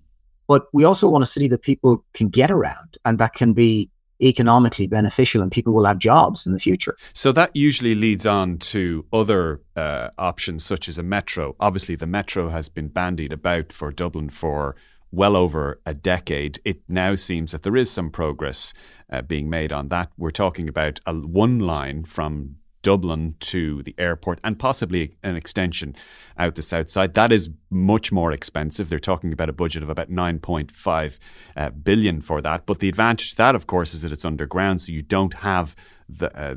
but 0.46 0.66
we 0.72 0.84
also 0.84 1.08
want 1.08 1.22
a 1.22 1.26
city 1.26 1.48
that 1.48 1.62
people 1.62 2.04
can 2.14 2.28
get 2.28 2.50
around 2.50 2.96
and 3.04 3.18
that 3.18 3.34
can 3.34 3.52
be 3.52 3.90
economically 4.22 4.86
beneficial 4.86 5.42
and 5.42 5.50
people 5.50 5.72
will 5.72 5.84
have 5.84 5.98
jobs 5.98 6.46
in 6.46 6.52
the 6.52 6.58
future. 6.58 6.96
So 7.12 7.32
that 7.32 7.54
usually 7.54 7.94
leads 7.94 8.24
on 8.24 8.58
to 8.58 9.04
other 9.12 9.60
uh, 9.76 10.10
options 10.18 10.64
such 10.64 10.88
as 10.88 10.98
a 10.98 11.02
metro. 11.02 11.56
Obviously, 11.58 11.96
the 11.96 12.06
metro 12.06 12.48
has 12.50 12.68
been 12.68 12.88
bandied 12.88 13.32
about 13.32 13.72
for 13.72 13.90
Dublin 13.90 14.30
for 14.30 14.76
well 15.10 15.36
over 15.36 15.80
a 15.84 15.94
decade. 15.94 16.60
It 16.64 16.82
now 16.88 17.16
seems 17.16 17.52
that 17.52 17.62
there 17.62 17.76
is 17.76 17.90
some 17.90 18.10
progress 18.10 18.72
uh, 19.10 19.22
being 19.22 19.50
made 19.50 19.72
on 19.72 19.88
that. 19.88 20.10
We're 20.16 20.30
talking 20.30 20.68
about 20.68 21.00
a 21.06 21.14
one 21.14 21.58
line 21.58 22.04
from 22.04 22.56
Dublin 22.84 23.34
to 23.40 23.82
the 23.82 23.94
airport 23.98 24.38
and 24.44 24.56
possibly 24.58 25.16
an 25.24 25.34
extension 25.34 25.96
out 26.38 26.54
the 26.54 26.62
south 26.62 26.90
side. 26.90 27.14
That 27.14 27.32
is 27.32 27.50
much 27.70 28.12
more 28.12 28.30
expensive. 28.30 28.88
They're 28.88 29.00
talking 29.00 29.32
about 29.32 29.48
a 29.48 29.54
budget 29.54 29.82
of 29.82 29.88
about 29.88 30.10
9.5 30.10 31.18
uh, 31.56 31.70
billion 31.70 32.20
for 32.20 32.40
that. 32.42 32.66
But 32.66 32.78
the 32.78 32.88
advantage 32.88 33.30
to 33.30 33.36
that, 33.38 33.54
of 33.56 33.66
course, 33.66 33.94
is 33.94 34.02
that 34.02 34.12
it's 34.12 34.24
underground, 34.24 34.82
so 34.82 34.92
you 34.92 35.02
don't 35.02 35.34
have 35.34 35.74
the, 36.08 36.30
uh, 36.38 36.54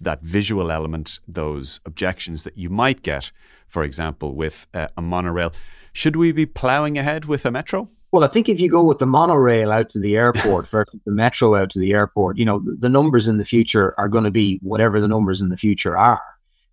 that 0.00 0.22
visual 0.22 0.72
element, 0.72 1.20
those 1.28 1.80
objections 1.84 2.42
that 2.44 2.56
you 2.56 2.70
might 2.70 3.02
get, 3.02 3.30
for 3.68 3.84
example, 3.84 4.34
with 4.34 4.66
uh, 4.72 4.88
a 4.96 5.02
monorail. 5.02 5.52
Should 5.92 6.16
we 6.16 6.32
be 6.32 6.46
ploughing 6.46 6.96
ahead 6.96 7.26
with 7.26 7.44
a 7.44 7.50
metro? 7.50 7.90
Well, 8.12 8.24
I 8.24 8.28
think 8.28 8.48
if 8.48 8.58
you 8.58 8.68
go 8.68 8.82
with 8.82 8.98
the 8.98 9.06
monorail 9.06 9.70
out 9.70 9.90
to 9.90 10.00
the 10.00 10.16
airport 10.16 10.68
versus 10.70 11.00
the 11.04 11.12
metro 11.12 11.54
out 11.54 11.70
to 11.70 11.78
the 11.78 11.92
airport, 11.92 12.38
you 12.38 12.44
know, 12.44 12.62
the 12.64 12.88
numbers 12.88 13.28
in 13.28 13.38
the 13.38 13.44
future 13.44 13.94
are 13.98 14.08
going 14.08 14.24
to 14.24 14.30
be 14.30 14.58
whatever 14.62 15.00
the 15.00 15.08
numbers 15.08 15.40
in 15.40 15.48
the 15.48 15.56
future 15.56 15.96
are. 15.96 16.22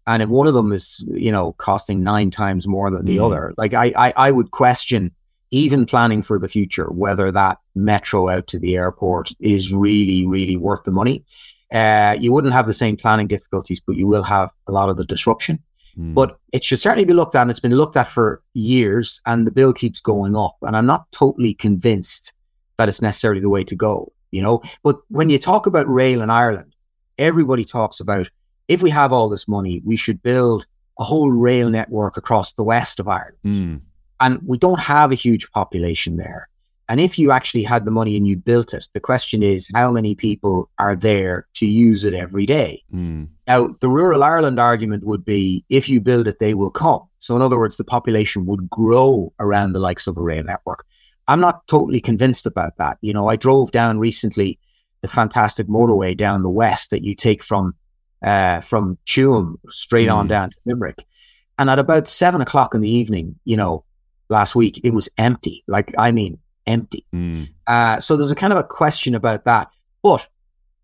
And 0.07 0.23
if 0.23 0.29
one 0.29 0.47
of 0.47 0.53
them 0.53 0.71
is, 0.71 1.03
you 1.07 1.31
know, 1.31 1.51
costing 1.53 2.01
nine 2.01 2.31
times 2.31 2.65
more 2.65 2.89
than 2.89 3.05
the 3.05 3.17
mm. 3.17 3.25
other, 3.25 3.53
like 3.57 3.73
I, 3.73 3.91
I, 3.95 4.13
I 4.15 4.31
would 4.31 4.51
question 4.51 5.11
even 5.51 5.85
planning 5.85 6.21
for 6.21 6.39
the 6.39 6.47
future 6.47 6.85
whether 6.91 7.31
that 7.31 7.57
metro 7.75 8.29
out 8.29 8.47
to 8.47 8.59
the 8.59 8.75
airport 8.75 9.31
is 9.39 9.73
really, 9.73 10.25
really 10.25 10.57
worth 10.57 10.83
the 10.83 10.91
money. 10.91 11.23
Uh, 11.71 12.15
you 12.19 12.31
wouldn't 12.31 12.53
have 12.53 12.67
the 12.67 12.73
same 12.73 12.95
planning 12.95 13.27
difficulties, 13.27 13.81
but 13.85 13.97
you 13.97 14.07
will 14.07 14.23
have 14.23 14.49
a 14.67 14.71
lot 14.71 14.89
of 14.89 14.97
the 14.97 15.05
disruption. 15.05 15.59
Hmm. 15.97 16.13
But 16.13 16.37
it 16.53 16.63
should 16.63 16.79
certainly 16.79 17.05
be 17.05 17.13
looked 17.13 17.35
at, 17.35 17.41
and 17.41 17.51
it's 17.51 17.59
been 17.59 17.75
looked 17.75 17.97
at 17.97 18.09
for 18.09 18.41
years, 18.53 19.19
and 19.25 19.45
the 19.45 19.51
bill 19.51 19.73
keeps 19.73 19.99
going 19.99 20.35
up. 20.35 20.55
And 20.61 20.75
I'm 20.75 20.85
not 20.85 21.11
totally 21.11 21.53
convinced 21.53 22.33
that 22.77 22.87
it's 22.87 23.01
necessarily 23.01 23.41
the 23.41 23.49
way 23.49 23.63
to 23.63 23.75
go, 23.75 24.11
you 24.31 24.41
know. 24.41 24.61
But 24.83 24.99
when 25.09 25.29
you 25.29 25.39
talk 25.39 25.65
about 25.65 25.89
rail 25.89 26.21
in 26.21 26.29
Ireland, 26.29 26.75
everybody 27.17 27.65
talks 27.65 27.99
about 27.99 28.29
if 28.67 28.81
we 28.81 28.91
have 28.91 29.11
all 29.11 29.27
this 29.27 29.47
money, 29.47 29.81
we 29.83 29.97
should 29.97 30.21
build 30.21 30.67
a 30.99 31.03
whole 31.03 31.31
rail 31.31 31.69
network 31.69 32.17
across 32.17 32.53
the 32.53 32.63
west 32.63 32.99
of 32.99 33.07
Ireland. 33.07 33.37
Mm. 33.45 33.81
And 34.19 34.39
we 34.45 34.57
don't 34.57 34.79
have 34.79 35.11
a 35.11 35.15
huge 35.15 35.49
population 35.51 36.17
there. 36.17 36.49
And 36.89 37.01
if 37.01 37.19
you 37.19 37.31
actually 37.31 37.63
had 37.63 37.83
the 37.83 37.91
money 37.91 38.15
and 38.15 38.25
you 38.27 38.37
built 38.37 38.73
it, 38.73 38.87
the 38.93 38.99
question 38.99 39.43
is 39.43 39.69
how 39.73 39.91
many 39.91 40.15
people 40.15 40.69
are 40.79 40.95
there 40.95 41.45
to 41.55 41.67
use 41.67 42.05
it 42.05 42.13
every 42.13 42.45
day? 42.45 42.81
Mm. 42.93 43.27
Now, 43.45 43.75
the 43.81 43.89
rural 43.89 44.23
Ireland 44.23 44.59
argument 44.59 45.03
would 45.03 45.25
be 45.25 45.65
if 45.69 45.89
you 45.89 45.99
build 45.99 46.27
it, 46.27 46.39
they 46.39 46.53
will 46.53 46.71
come. 46.71 47.01
So, 47.19 47.35
in 47.35 47.41
other 47.41 47.57
words, 47.57 47.75
the 47.75 47.83
population 47.83 48.45
would 48.45 48.69
grow 48.69 49.33
around 49.39 49.73
the 49.73 49.79
likes 49.79 50.07
of 50.07 50.17
a 50.17 50.21
rail 50.21 50.43
network. 50.43 50.85
I'm 51.27 51.41
not 51.41 51.67
totally 51.67 51.99
convinced 51.99 52.45
about 52.45 52.77
that. 52.77 52.97
You 53.01 53.13
know, 53.13 53.27
I 53.27 53.35
drove 53.35 53.71
down 53.71 53.99
recently 53.99 54.57
the 55.01 55.09
fantastic 55.09 55.67
motorway 55.67 56.15
down 56.15 56.41
the 56.41 56.49
west 56.49 56.91
that 56.91 57.03
you 57.03 57.15
take 57.15 57.43
from 57.43 57.75
uh, 58.23 58.61
from 58.61 58.97
Tuam 59.05 59.55
straight 59.69 60.07
mm. 60.07 60.15
on 60.15 60.27
down 60.27 60.51
to 60.51 60.57
Limerick. 60.65 61.05
And 61.59 61.69
at 61.69 61.79
about 61.79 62.07
seven 62.07 62.39
o'clock 62.39 62.73
in 62.73 62.81
the 62.81 62.89
evening, 62.89 63.35
you 63.43 63.57
know, 63.57 63.83
last 64.29 64.55
week, 64.55 64.79
it 64.83 64.93
was 64.93 65.09
empty. 65.17 65.63
Like, 65.67 65.93
I 65.97 66.11
mean, 66.11 66.39
empty. 66.67 67.05
Mm. 67.13 67.49
Uh, 67.65 67.99
so 67.99 68.15
there's 68.15 68.31
a 68.31 68.35
kind 68.35 68.53
of 68.53 68.59
a 68.59 68.63
question 68.63 69.15
about 69.15 69.45
that. 69.45 69.69
But 70.03 70.27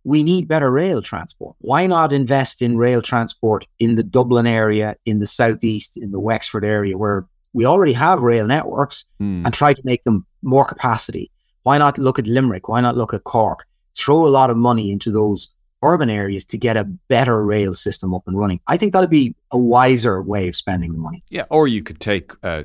we 0.03 0.23
need 0.23 0.47
better 0.47 0.71
rail 0.71 1.01
transport. 1.01 1.55
Why 1.59 1.87
not 1.87 2.11
invest 2.11 2.61
in 2.61 2.77
rail 2.77 3.01
transport 3.01 3.65
in 3.79 3.95
the 3.95 4.03
Dublin 4.03 4.45
area, 4.47 4.95
in 5.05 5.19
the 5.19 5.27
southeast, 5.27 5.95
in 5.97 6.11
the 6.11 6.19
Wexford 6.19 6.65
area, 6.65 6.97
where 6.97 7.25
we 7.53 7.65
already 7.65 7.93
have 7.93 8.21
rail 8.21 8.45
networks, 8.47 9.05
Mm. 9.21 9.45
and 9.45 9.53
try 9.53 9.73
to 9.73 9.81
make 9.85 10.03
them 10.03 10.25
more 10.41 10.65
capacity? 10.65 11.29
Why 11.63 11.77
not 11.77 11.97
look 11.97 12.19
at 12.19 12.27
Limerick? 12.27 12.67
Why 12.67 12.81
not 12.81 12.97
look 12.97 13.13
at 13.13 13.23
Cork? 13.23 13.65
Throw 13.97 14.25
a 14.25 14.29
lot 14.29 14.49
of 14.49 14.57
money 14.57 14.91
into 14.91 15.11
those 15.11 15.47
urban 15.83 16.09
areas 16.09 16.43
to 16.45 16.57
get 16.57 16.75
a 16.77 16.83
better 17.07 17.45
rail 17.45 17.73
system 17.73 18.13
up 18.13 18.23
and 18.27 18.37
running. 18.37 18.59
I 18.67 18.75
think 18.77 18.91
that'd 18.93 19.09
be 19.09 19.35
a 19.51 19.57
wiser 19.57 20.21
way 20.21 20.47
of 20.49 20.55
spending 20.55 20.91
the 20.93 20.97
money. 20.97 21.23
Yeah, 21.29 21.45
or 21.49 21.67
you 21.67 21.83
could 21.83 21.99
take 21.99 22.31
uh, 22.41 22.63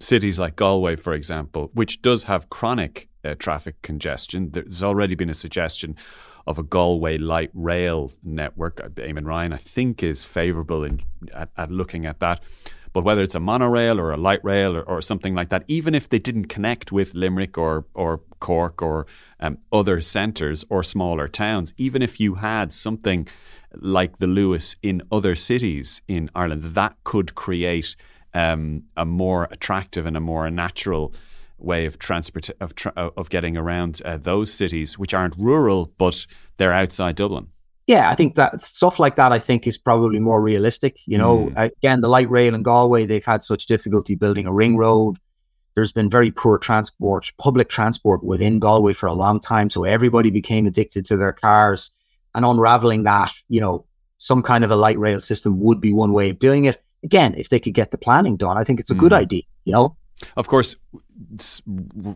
cities 0.00 0.38
like 0.38 0.56
Galway, 0.56 0.96
for 0.96 1.12
example, 1.12 1.70
which 1.74 2.02
does 2.02 2.24
have 2.24 2.50
chronic 2.50 3.08
uh, 3.24 3.34
traffic 3.38 3.80
congestion. 3.82 4.50
There's 4.50 4.82
already 4.82 5.14
been 5.14 5.30
a 5.30 5.34
suggestion 5.34 5.96
of 6.46 6.58
a 6.58 6.62
Galway 6.62 7.18
light 7.18 7.50
rail 7.54 8.12
network. 8.22 8.80
Uh, 8.80 8.88
Eamon 8.88 9.26
Ryan, 9.26 9.52
I 9.52 9.56
think, 9.56 10.02
is 10.02 10.24
favourable 10.24 10.84
in 10.84 11.02
at, 11.32 11.50
at 11.56 11.70
looking 11.70 12.04
at 12.04 12.20
that. 12.20 12.42
But 12.92 13.02
whether 13.02 13.22
it's 13.22 13.34
a 13.34 13.40
monorail 13.40 13.98
or 13.98 14.12
a 14.12 14.16
light 14.16 14.44
rail 14.44 14.76
or, 14.76 14.82
or 14.82 15.02
something 15.02 15.34
like 15.34 15.48
that, 15.48 15.64
even 15.66 15.96
if 15.96 16.08
they 16.08 16.20
didn't 16.20 16.46
connect 16.46 16.92
with 16.92 17.14
Limerick 17.14 17.58
or 17.58 17.86
or 17.94 18.20
Cork 18.38 18.82
or 18.82 19.06
um, 19.40 19.58
other 19.72 20.00
centres 20.00 20.64
or 20.68 20.84
smaller 20.84 21.26
towns, 21.26 21.74
even 21.76 22.02
if 22.02 22.20
you 22.20 22.36
had 22.36 22.72
something 22.72 23.26
like 23.74 24.18
the 24.18 24.26
Luas 24.26 24.76
in 24.82 25.02
other 25.10 25.34
cities 25.34 26.02
in 26.06 26.30
Ireland, 26.36 26.62
that 26.74 26.96
could 27.02 27.34
create 27.34 27.96
um, 28.34 28.84
a 28.96 29.04
more 29.04 29.48
attractive 29.50 30.06
and 30.06 30.16
a 30.16 30.20
more 30.20 30.50
natural 30.50 31.14
way 31.58 31.86
of 31.86 31.98
transport 31.98 32.50
of 32.60 32.74
tra- 32.74 32.92
of 32.96 33.30
getting 33.30 33.56
around 33.56 34.02
uh, 34.04 34.16
those 34.16 34.52
cities, 34.52 34.98
which 34.98 35.14
aren't 35.14 35.36
rural 35.38 35.92
but 35.98 36.26
they're 36.56 36.72
outside 36.72 37.16
Dublin. 37.16 37.48
Yeah, 37.86 38.08
I 38.10 38.14
think 38.14 38.34
that 38.36 38.60
stuff 38.62 38.98
like 38.98 39.16
that, 39.16 39.30
I 39.32 39.38
think, 39.38 39.66
is 39.66 39.76
probably 39.76 40.18
more 40.18 40.40
realistic. 40.40 40.96
You 41.06 41.18
know, 41.18 41.50
Mm. 41.54 41.70
again, 41.78 42.00
the 42.00 42.08
light 42.08 42.30
rail 42.30 42.54
in 42.54 42.62
Galway, 42.62 43.06
they've 43.06 43.24
had 43.24 43.44
such 43.44 43.66
difficulty 43.66 44.14
building 44.14 44.46
a 44.46 44.52
ring 44.52 44.76
road. 44.76 45.16
There's 45.74 45.92
been 45.92 46.08
very 46.08 46.30
poor 46.30 46.56
transport, 46.56 47.32
public 47.36 47.68
transport 47.68 48.24
within 48.24 48.58
Galway 48.58 48.94
for 48.94 49.06
a 49.06 49.12
long 49.12 49.38
time. 49.40 49.68
So 49.68 49.84
everybody 49.84 50.30
became 50.30 50.66
addicted 50.66 51.04
to 51.06 51.16
their 51.16 51.32
cars. 51.32 51.90
And 52.34 52.44
unraveling 52.44 53.02
that, 53.04 53.32
you 53.48 53.60
know, 53.60 53.84
some 54.18 54.42
kind 54.42 54.64
of 54.64 54.70
a 54.70 54.76
light 54.76 54.98
rail 54.98 55.20
system 55.20 55.60
would 55.60 55.80
be 55.80 55.92
one 55.92 56.12
way 56.12 56.30
of 56.30 56.38
doing 56.38 56.64
it. 56.64 56.82
Again, 57.04 57.34
if 57.36 57.48
they 57.50 57.60
could 57.60 57.74
get 57.74 57.90
the 57.90 57.98
planning 57.98 58.36
done, 58.36 58.56
I 58.56 58.64
think 58.64 58.80
it's 58.80 58.90
a 58.90 58.94
good 58.94 59.12
Mm. 59.12 59.16
idea, 59.18 59.42
you 59.64 59.72
know? 59.72 59.96
Of 60.36 60.46
course, 60.48 60.76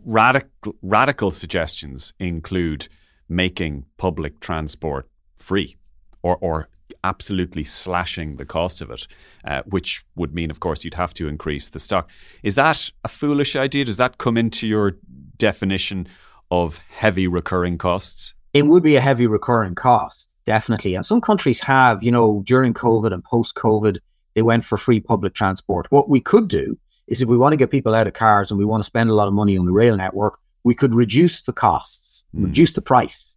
radical 0.05 0.75
radical 0.83 1.31
suggestions 1.31 2.13
include 2.19 2.89
making 3.29 3.85
public 3.97 4.41
transport 4.41 5.09
free, 5.37 5.77
or 6.23 6.37
or 6.41 6.69
absolutely 7.05 7.65
slashing 7.65 8.37
the 8.37 8.45
cost 8.45 8.81
of 8.81 8.91
it, 8.91 9.07
uh, 9.45 9.63
which 9.67 10.05
would 10.17 10.35
mean, 10.35 10.51
of 10.51 10.59
course, 10.61 10.85
you'd 10.85 10.95
have 10.95 11.15
to 11.15 11.29
increase 11.29 11.71
the 11.71 11.79
stock. 11.79 12.11
Is 12.43 12.55
that 12.55 12.91
a 13.05 13.09
foolish 13.09 13.55
idea? 13.55 13.85
Does 13.85 13.99
that 13.99 14.19
come 14.19 14.37
into 14.37 14.67
your 14.67 14.97
definition 15.37 16.09
of 16.51 16.79
heavy 16.91 17.27
recurring 17.29 17.79
costs? 17.79 18.35
it 18.55 18.63
would 18.67 18.83
be 18.83 18.97
a 18.97 19.01
heavy 19.01 19.27
recurring 19.27 19.75
cost, 19.75 20.27
definitely. 20.47 20.95
And 20.95 21.05
some 21.05 21.21
countries 21.21 21.61
have, 21.61 22.03
you 22.03 22.11
know, 22.11 22.43
during 22.47 22.73
COVID 22.73 23.13
and 23.13 23.23
post 23.23 23.55
COVID, 23.55 23.99
they 24.39 24.43
went 24.43 24.65
for 24.65 24.79
free 24.79 25.01
public 25.01 25.35
transport. 25.35 25.89
What 25.91 26.09
we 26.09 26.21
could 26.21 26.47
do 26.47 26.79
is 27.09 27.21
if 27.21 27.29
we 27.29 27.37
want 27.37 27.53
to 27.55 27.57
get 27.57 27.73
people 27.73 27.93
out 27.93 28.07
of 28.07 28.15
cars 28.15 28.53
and 28.53 28.59
we 28.59 28.65
want 28.65 28.81
to 28.85 28.87
spend 28.87 29.11
a 29.11 29.15
lot 29.15 29.27
of 29.27 29.35
money 29.35 29.59
on 29.59 29.67
the 29.67 29.73
rail 29.73 29.97
network, 29.97 30.39
we 30.63 30.77
could 30.77 30.95
reduce 30.95 31.41
the 31.43 31.53
costs, 31.53 32.23
Mm. 32.37 32.45
reduce 32.45 32.73
the 32.73 32.83
price 32.83 33.37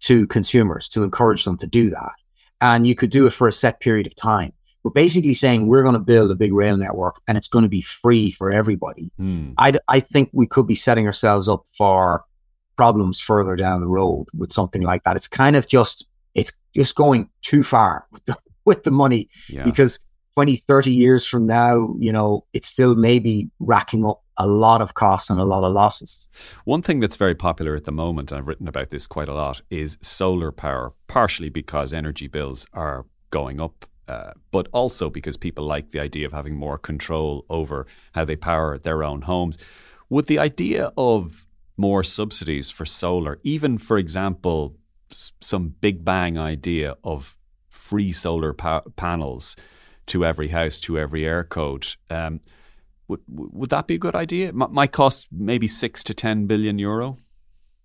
to 0.00 0.26
consumers 0.28 0.88
to 0.90 1.02
encourage 1.02 1.44
them 1.44 1.58
to 1.58 1.66
do 1.66 1.90
that. 1.90 2.12
And 2.62 2.86
you 2.86 2.94
could 2.94 3.10
do 3.10 3.26
it 3.26 3.32
for 3.34 3.46
a 3.48 3.52
set 3.52 3.80
period 3.80 4.06
of 4.06 4.14
time. 4.14 4.52
We're 4.84 4.92
basically 4.92 5.34
saying 5.34 5.66
we're 5.66 5.82
going 5.82 5.94
to 6.00 6.12
build 6.12 6.30
a 6.30 6.36
big 6.36 6.52
rail 6.54 6.76
network 6.78 7.16
and 7.26 7.36
it's 7.36 7.48
going 7.48 7.64
to 7.64 7.68
be 7.68 7.82
free 7.82 8.30
for 8.30 8.50
everybody. 8.50 9.10
Hmm. 9.18 9.50
I, 9.58 9.72
I 9.88 10.00
think 10.00 10.30
we 10.32 10.46
could 10.46 10.66
be 10.68 10.76
setting 10.76 11.04
ourselves 11.04 11.46
up 11.48 11.64
for 11.76 12.24
problems 12.76 13.20
further 13.20 13.56
down 13.56 13.80
the 13.80 13.88
road 13.88 14.26
with 14.40 14.52
something 14.52 14.82
like 14.82 15.02
that. 15.04 15.16
It's 15.16 15.28
kind 15.28 15.56
of 15.56 15.66
just 15.66 16.06
it's 16.36 16.52
just 16.76 16.94
going 16.94 17.28
too 17.42 17.62
far 17.64 18.06
with 18.12 18.24
the, 18.26 18.36
with 18.64 18.84
the 18.84 18.92
money 18.92 19.28
Yeah. 19.48 19.64
because 19.64 19.98
20, 20.38 20.54
30 20.54 20.92
years 20.92 21.26
from 21.26 21.48
now, 21.48 21.92
you 21.98 22.12
know, 22.12 22.44
it's 22.52 22.68
still 22.68 22.94
maybe 22.94 23.50
racking 23.58 24.06
up 24.06 24.22
a 24.36 24.46
lot 24.46 24.80
of 24.80 24.94
costs 24.94 25.30
and 25.30 25.40
a 25.40 25.44
lot 25.44 25.64
of 25.64 25.72
losses. 25.72 26.28
One 26.64 26.80
thing 26.80 27.00
that's 27.00 27.16
very 27.16 27.34
popular 27.34 27.74
at 27.74 27.86
the 27.86 27.90
moment, 27.90 28.30
and 28.30 28.38
I've 28.38 28.46
written 28.46 28.68
about 28.68 28.90
this 28.90 29.08
quite 29.08 29.28
a 29.28 29.34
lot, 29.34 29.62
is 29.68 29.98
solar 30.00 30.52
power, 30.52 30.92
partially 31.08 31.48
because 31.48 31.92
energy 31.92 32.28
bills 32.28 32.68
are 32.72 33.04
going 33.30 33.60
up, 33.60 33.84
uh, 34.06 34.30
but 34.52 34.68
also 34.72 35.10
because 35.10 35.36
people 35.36 35.66
like 35.66 35.90
the 35.90 35.98
idea 35.98 36.24
of 36.24 36.32
having 36.32 36.54
more 36.54 36.78
control 36.78 37.44
over 37.50 37.88
how 38.12 38.24
they 38.24 38.36
power 38.36 38.78
their 38.78 39.02
own 39.02 39.22
homes. 39.22 39.58
Would 40.08 40.26
the 40.26 40.38
idea 40.38 40.92
of 40.96 41.48
more 41.76 42.04
subsidies 42.04 42.70
for 42.70 42.86
solar, 42.86 43.40
even 43.42 43.76
for 43.76 43.98
example, 43.98 44.76
some 45.40 45.74
big 45.80 46.04
bang 46.04 46.38
idea 46.38 46.94
of 47.02 47.36
free 47.68 48.12
solar 48.12 48.52
pa- 48.52 48.82
panels 48.94 49.56
to 50.08 50.24
every 50.24 50.48
house, 50.48 50.80
to 50.80 50.98
every 50.98 51.22
Eircode, 51.22 51.96
um, 52.10 52.40
would, 53.08 53.20
would 53.28 53.70
that 53.70 53.86
be 53.86 53.94
a 53.94 53.98
good 53.98 54.14
idea? 54.14 54.48
It 54.48 54.54
might 54.54 54.92
cost 54.92 55.26
maybe 55.32 55.66
six 55.66 56.04
to 56.04 56.14
10 56.14 56.46
billion 56.46 56.78
euro. 56.78 57.18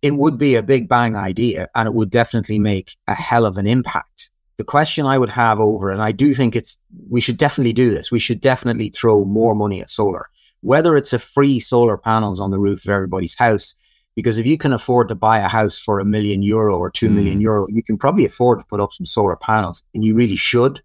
It 0.02 0.12
would 0.12 0.38
be 0.38 0.56
a 0.56 0.64
big 0.64 0.90
bang 0.90 1.16
idea 1.16 1.70
and 1.76 1.88
it 1.88 1.94
would 1.94 2.10
definitely 2.10 2.60
make 2.60 2.96
a 3.08 3.14
hell 3.14 3.46
of 3.46 3.58
an 3.58 3.66
impact. 3.66 4.30
The 4.58 4.66
question 4.66 5.06
I 5.06 5.18
would 5.18 5.30
have 5.30 5.60
over, 5.60 5.90
and 5.90 6.02
I 6.02 6.12
do 6.12 6.34
think 6.34 6.56
it's, 6.56 6.78
we 7.10 7.22
should 7.22 7.38
definitely 7.38 7.74
do 7.74 7.90
this. 7.90 8.12
We 8.12 8.20
should 8.20 8.42
definitely 8.42 8.90
throw 8.90 9.24
more 9.24 9.56
money 9.56 9.82
at 9.82 9.90
solar, 9.90 10.30
whether 10.62 10.96
it's 10.98 11.14
a 11.14 11.20
free 11.20 11.60
solar 11.60 11.98
panels 11.98 12.40
on 12.40 12.52
the 12.52 12.60
roof 12.60 12.84
of 12.86 12.90
everybody's 12.90 13.36
house. 13.36 13.74
Because 14.16 14.38
if 14.38 14.46
you 14.46 14.60
can 14.60 14.74
afford 14.74 15.08
to 15.08 15.16
buy 15.16 15.40
a 15.40 15.48
house 15.48 15.80
for 15.80 16.00
a 16.00 16.06
million 16.06 16.44
euro 16.44 16.78
or 16.78 16.92
two 16.92 17.10
million 17.10 17.42
euro, 17.42 17.66
you 17.68 17.82
can 17.82 17.98
probably 17.98 18.26
afford 18.26 18.60
to 18.60 18.66
put 18.66 18.80
up 18.80 18.94
some 18.94 19.08
solar 19.08 19.36
panels, 19.36 19.82
and 19.96 20.06
you 20.06 20.14
really 20.14 20.36
should. 20.36 20.84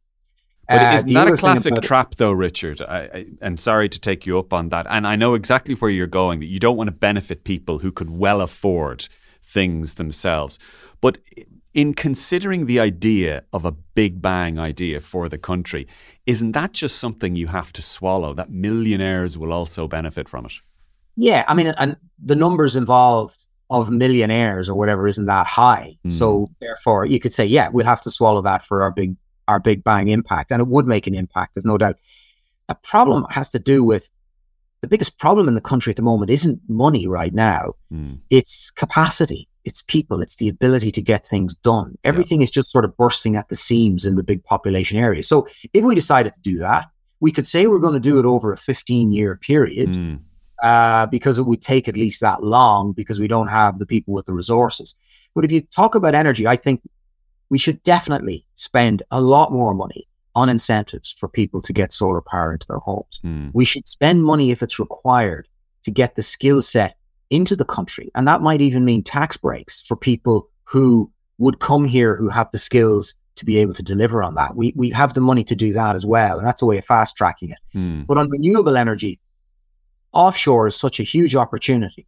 But 0.68 0.82
Uh, 0.82 0.94
isn't 0.96 1.12
that 1.14 1.28
a 1.28 1.36
classic 1.36 1.74
trap, 1.80 2.16
though, 2.16 2.32
Richard? 2.32 2.82
I, 2.82 2.98
I, 2.98 3.26
and 3.40 3.58
sorry 3.58 3.88
to 3.88 3.98
take 3.98 4.26
you 4.26 4.38
up 4.38 4.52
on 4.52 4.68
that. 4.68 4.86
And 4.90 5.06
I 5.06 5.16
know 5.16 5.34
exactly 5.34 5.74
where 5.74 5.90
you're 5.90 6.06
going, 6.06 6.40
that 6.40 6.46
you 6.46 6.58
don't 6.58 6.76
want 6.76 6.88
to 6.88 6.94
benefit 6.94 7.44
people 7.44 7.78
who 7.78 7.90
could 7.90 8.10
well 8.10 8.40
afford 8.42 9.08
things 9.42 9.94
themselves. 9.94 10.58
But 11.00 11.18
in 11.72 11.94
considering 11.94 12.66
the 12.66 12.80
idea 12.80 13.44
of 13.52 13.64
a 13.64 13.72
big 13.72 14.20
bang 14.20 14.58
idea 14.58 15.00
for 15.00 15.28
the 15.28 15.38
country, 15.38 15.86
isn't 16.26 16.52
that 16.52 16.72
just 16.72 16.98
something 16.98 17.34
you 17.34 17.46
have 17.46 17.72
to 17.72 17.82
swallow? 17.82 18.34
That 18.34 18.50
millionaires 18.50 19.38
will 19.38 19.52
also 19.52 19.88
benefit 19.88 20.28
from 20.28 20.44
it? 20.46 20.52
Yeah, 21.16 21.44
I 21.48 21.54
mean, 21.54 21.68
and 21.68 21.96
the 22.22 22.36
numbers 22.36 22.76
involved 22.76 23.44
of 23.70 23.90
millionaires 23.90 24.68
or 24.68 24.74
whatever 24.74 25.06
isn't 25.06 25.26
that 25.26 25.46
high. 25.46 25.96
Mm. 26.06 26.12
So 26.12 26.50
therefore, 26.60 27.06
you 27.06 27.20
could 27.20 27.32
say, 27.32 27.44
yeah, 27.44 27.68
we'll 27.68 27.86
have 27.86 28.02
to 28.02 28.10
swallow 28.10 28.42
that 28.42 28.64
for 28.64 28.82
our 28.82 28.90
big 28.90 29.16
our 29.48 29.58
big 29.58 29.82
bang 29.82 30.08
impact, 30.08 30.52
and 30.52 30.60
it 30.60 30.68
would 30.68 30.86
make 30.86 31.06
an 31.06 31.14
impact, 31.14 31.54
there's 31.54 31.64
no 31.64 31.78
doubt. 31.78 31.96
A 32.68 32.74
problem 32.74 33.26
has 33.30 33.48
to 33.50 33.58
do 33.58 33.82
with 33.82 34.08
the 34.82 34.88
biggest 34.88 35.18
problem 35.18 35.48
in 35.48 35.54
the 35.54 35.60
country 35.60 35.90
at 35.90 35.96
the 35.96 36.02
moment 36.02 36.30
isn't 36.30 36.60
money 36.68 37.08
right 37.08 37.34
now; 37.34 37.72
Hmm. 37.90 38.14
it's 38.30 38.70
capacity, 38.70 39.48
it's 39.64 39.82
people, 39.82 40.22
it's 40.22 40.36
the 40.36 40.48
ability 40.48 40.92
to 40.92 41.02
get 41.02 41.26
things 41.26 41.54
done. 41.56 41.96
Everything 42.04 42.42
is 42.42 42.50
just 42.50 42.70
sort 42.70 42.84
of 42.84 42.96
bursting 42.96 43.34
at 43.36 43.48
the 43.48 43.56
seams 43.56 44.04
in 44.04 44.14
the 44.16 44.22
big 44.22 44.44
population 44.44 44.98
areas. 44.98 45.26
So 45.26 45.48
if 45.72 45.82
we 45.82 45.94
decided 45.94 46.34
to 46.34 46.40
do 46.40 46.58
that, 46.58 46.84
we 47.20 47.32
could 47.32 47.48
say 47.48 47.66
we're 47.66 47.80
going 47.80 47.94
to 48.00 48.08
do 48.10 48.18
it 48.20 48.26
over 48.26 48.52
a 48.52 48.56
15 48.56 49.12
year 49.12 49.34
period 49.36 49.88
Hmm. 49.96 50.14
uh, 50.62 51.06
because 51.06 51.38
it 51.38 51.46
would 51.46 51.62
take 51.62 51.88
at 51.88 51.96
least 51.96 52.20
that 52.20 52.44
long 52.44 52.92
because 52.92 53.18
we 53.18 53.28
don't 53.28 53.48
have 53.48 53.78
the 53.78 53.86
people 53.86 54.14
with 54.14 54.26
the 54.26 54.32
resources. 54.34 54.94
But 55.34 55.44
if 55.44 55.52
you 55.52 55.62
talk 55.62 55.94
about 55.94 56.14
energy, 56.14 56.46
I 56.46 56.56
think 56.56 56.80
we 57.50 57.58
should 57.58 57.82
definitely 57.82 58.44
spend 58.54 59.02
a 59.10 59.20
lot 59.20 59.52
more 59.52 59.74
money 59.74 60.06
on 60.34 60.48
incentives 60.48 61.14
for 61.18 61.28
people 61.28 61.60
to 61.62 61.72
get 61.72 61.92
solar 61.92 62.20
power 62.20 62.52
into 62.52 62.66
their 62.66 62.78
homes. 62.78 63.18
Hmm. 63.22 63.48
We 63.52 63.64
should 63.64 63.88
spend 63.88 64.24
money 64.24 64.50
if 64.50 64.62
it's 64.62 64.78
required 64.78 65.48
to 65.84 65.90
get 65.90 66.14
the 66.14 66.22
skill 66.22 66.62
set 66.62 66.96
into 67.30 67.56
the 67.56 67.64
country. 67.64 68.10
And 68.14 68.26
that 68.28 68.42
might 68.42 68.60
even 68.60 68.84
mean 68.84 69.02
tax 69.02 69.36
breaks 69.36 69.82
for 69.82 69.96
people 69.96 70.48
who 70.64 71.10
would 71.38 71.60
come 71.60 71.84
here 71.84 72.14
who 72.14 72.28
have 72.28 72.50
the 72.52 72.58
skills 72.58 73.14
to 73.36 73.44
be 73.44 73.58
able 73.58 73.74
to 73.74 73.82
deliver 73.82 74.22
on 74.22 74.34
that. 74.34 74.56
We, 74.56 74.72
we 74.76 74.90
have 74.90 75.14
the 75.14 75.20
money 75.20 75.44
to 75.44 75.54
do 75.54 75.72
that 75.72 75.94
as 75.94 76.04
well. 76.04 76.38
And 76.38 76.46
that's 76.46 76.62
a 76.62 76.66
way 76.66 76.78
of 76.78 76.84
fast 76.84 77.16
tracking 77.16 77.50
it. 77.50 77.58
Hmm. 77.72 78.02
But 78.02 78.18
on 78.18 78.30
renewable 78.30 78.76
energy, 78.76 79.20
offshore 80.12 80.66
is 80.66 80.76
such 80.76 81.00
a 81.00 81.04
huge 81.04 81.36
opportunity, 81.36 82.06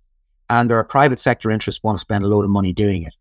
and 0.48 0.68
there 0.68 0.78
are 0.78 0.84
private 0.84 1.20
sector 1.20 1.50
interests 1.50 1.82
want 1.82 1.98
to 1.98 2.00
spend 2.00 2.24
a 2.24 2.28
load 2.28 2.44
of 2.44 2.50
money 2.50 2.72
doing 2.72 3.02
it. 3.02 3.14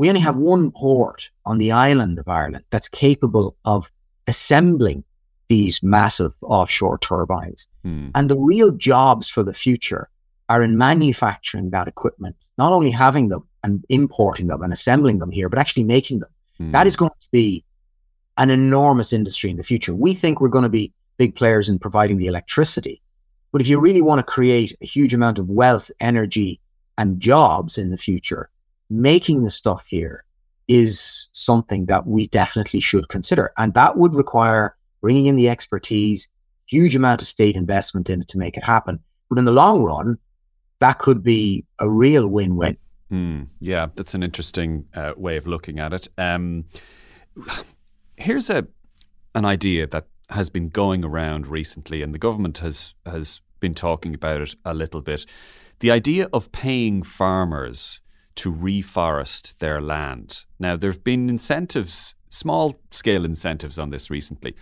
We 0.00 0.08
only 0.08 0.22
have 0.22 0.36
one 0.36 0.70
port 0.70 1.28
on 1.44 1.58
the 1.58 1.72
island 1.72 2.18
of 2.18 2.26
Ireland 2.26 2.64
that's 2.70 2.88
capable 2.88 3.54
of 3.66 3.90
assembling 4.26 5.04
these 5.48 5.82
massive 5.82 6.32
offshore 6.40 6.96
turbines. 7.00 7.66
Hmm. 7.82 8.08
And 8.14 8.30
the 8.30 8.38
real 8.38 8.70
jobs 8.70 9.28
for 9.28 9.42
the 9.42 9.52
future 9.52 10.08
are 10.48 10.62
in 10.62 10.78
manufacturing 10.78 11.68
that 11.72 11.86
equipment, 11.86 12.34
not 12.56 12.72
only 12.72 12.90
having 12.90 13.28
them 13.28 13.46
and 13.62 13.84
importing 13.90 14.46
them 14.46 14.62
and 14.62 14.72
assembling 14.72 15.18
them 15.18 15.30
here, 15.30 15.50
but 15.50 15.58
actually 15.58 15.84
making 15.84 16.20
them. 16.20 16.30
Hmm. 16.56 16.72
That 16.72 16.86
is 16.86 16.96
going 16.96 17.10
to 17.10 17.28
be 17.30 17.62
an 18.38 18.48
enormous 18.48 19.12
industry 19.12 19.50
in 19.50 19.58
the 19.58 19.62
future. 19.62 19.94
We 19.94 20.14
think 20.14 20.40
we're 20.40 20.48
going 20.48 20.70
to 20.70 20.70
be 20.70 20.94
big 21.18 21.34
players 21.36 21.68
in 21.68 21.78
providing 21.78 22.16
the 22.16 22.26
electricity. 22.26 23.02
But 23.52 23.60
if 23.60 23.68
you 23.68 23.78
really 23.78 24.00
want 24.00 24.20
to 24.20 24.32
create 24.32 24.74
a 24.80 24.86
huge 24.86 25.12
amount 25.12 25.38
of 25.38 25.50
wealth, 25.50 25.90
energy, 26.00 26.58
and 26.96 27.20
jobs 27.20 27.76
in 27.76 27.90
the 27.90 27.98
future, 27.98 28.48
making 28.90 29.44
the 29.44 29.50
stuff 29.50 29.86
here 29.86 30.24
is 30.68 31.28
something 31.32 31.86
that 31.86 32.06
we 32.06 32.26
definitely 32.28 32.80
should 32.80 33.08
consider. 33.08 33.52
And 33.56 33.74
that 33.74 33.96
would 33.96 34.14
require 34.14 34.76
bringing 35.00 35.26
in 35.26 35.36
the 35.36 35.48
expertise, 35.48 36.28
huge 36.66 36.94
amount 36.94 37.22
of 37.22 37.28
state 37.28 37.56
investment 37.56 38.10
in 38.10 38.20
it 38.20 38.28
to 38.28 38.38
make 38.38 38.56
it 38.56 38.64
happen. 38.64 39.00
But 39.28 39.38
in 39.38 39.44
the 39.44 39.52
long 39.52 39.82
run, 39.82 40.18
that 40.80 40.98
could 40.98 41.22
be 41.22 41.64
a 41.78 41.88
real 41.88 42.26
win 42.26 42.56
win. 42.56 42.76
Hmm. 43.08 43.42
Yeah, 43.60 43.88
that's 43.96 44.14
an 44.14 44.22
interesting 44.22 44.86
uh, 44.94 45.14
way 45.16 45.36
of 45.36 45.46
looking 45.46 45.80
at 45.80 45.92
it. 45.92 46.08
Um, 46.16 46.66
here's 48.16 48.50
a 48.50 48.66
an 49.34 49.44
idea 49.44 49.86
that 49.86 50.06
has 50.30 50.50
been 50.50 50.68
going 50.68 51.04
around 51.04 51.46
recently, 51.46 52.02
and 52.02 52.14
the 52.14 52.18
government 52.18 52.58
has 52.58 52.94
has 53.04 53.40
been 53.58 53.74
talking 53.74 54.14
about 54.14 54.40
it 54.40 54.54
a 54.64 54.74
little 54.74 55.00
bit. 55.00 55.26
The 55.80 55.90
idea 55.90 56.28
of 56.32 56.52
paying 56.52 57.02
farmers 57.02 58.00
to 58.36 58.52
reforest 58.52 59.54
their 59.58 59.80
land. 59.80 60.44
Now, 60.58 60.76
there 60.76 60.90
have 60.90 61.04
been 61.04 61.28
incentives, 61.28 62.14
small 62.30 62.80
scale 62.90 63.24
incentives 63.24 63.78
on 63.78 63.90
this 63.90 64.10
recently, 64.10 64.54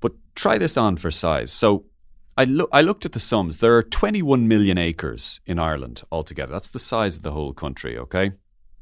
but 0.00 0.12
try 0.34 0.58
this 0.58 0.76
on 0.76 0.96
for 0.96 1.10
size. 1.10 1.52
So, 1.52 1.84
I, 2.36 2.44
look, 2.44 2.70
I 2.72 2.80
looked 2.80 3.04
at 3.04 3.12
the 3.12 3.20
sums. 3.20 3.58
There 3.58 3.76
are 3.76 3.82
21 3.82 4.48
million 4.48 4.78
acres 4.78 5.40
in 5.44 5.58
Ireland 5.58 6.02
altogether. 6.10 6.52
That's 6.52 6.70
the 6.70 6.78
size 6.78 7.16
of 7.16 7.22
the 7.22 7.32
whole 7.32 7.52
country, 7.52 7.98
okay? 7.98 8.32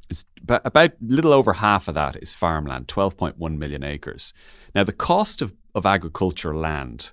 It's 0.09 0.25
about, 0.43 0.63
about 0.65 0.93
little 1.01 1.33
over 1.33 1.55
half 1.55 1.89
of 1.89 1.95
that 1.95 2.17
is 2.23 2.33
farmland, 2.33 2.87
12.1 2.87 3.59
million 3.59 3.83
acres. 3.83 4.33
Now, 4.75 4.85
the 4.85 4.93
cost 4.93 5.43
of, 5.43 5.53
of 5.75 5.85
agricultural 5.85 6.61
land 6.61 7.11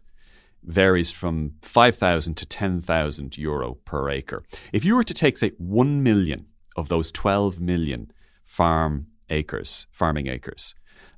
varies 0.63 1.11
from 1.11 1.53
5,000 1.61 2.35
to 2.35 2.45
10,000 2.45 3.37
euro 3.37 3.75
per 3.85 4.09
acre. 4.09 4.43
If 4.73 4.83
you 4.83 4.95
were 4.95 5.03
to 5.03 5.13
take, 5.13 5.37
say, 5.37 5.51
1 5.57 6.03
million 6.03 6.45
of 6.77 6.89
those 6.89 7.11
12 7.11 7.59
million 7.59 8.11
farm 8.45 9.07
acres, 9.29 9.87
farming 9.91 10.27
acres, 10.27 10.75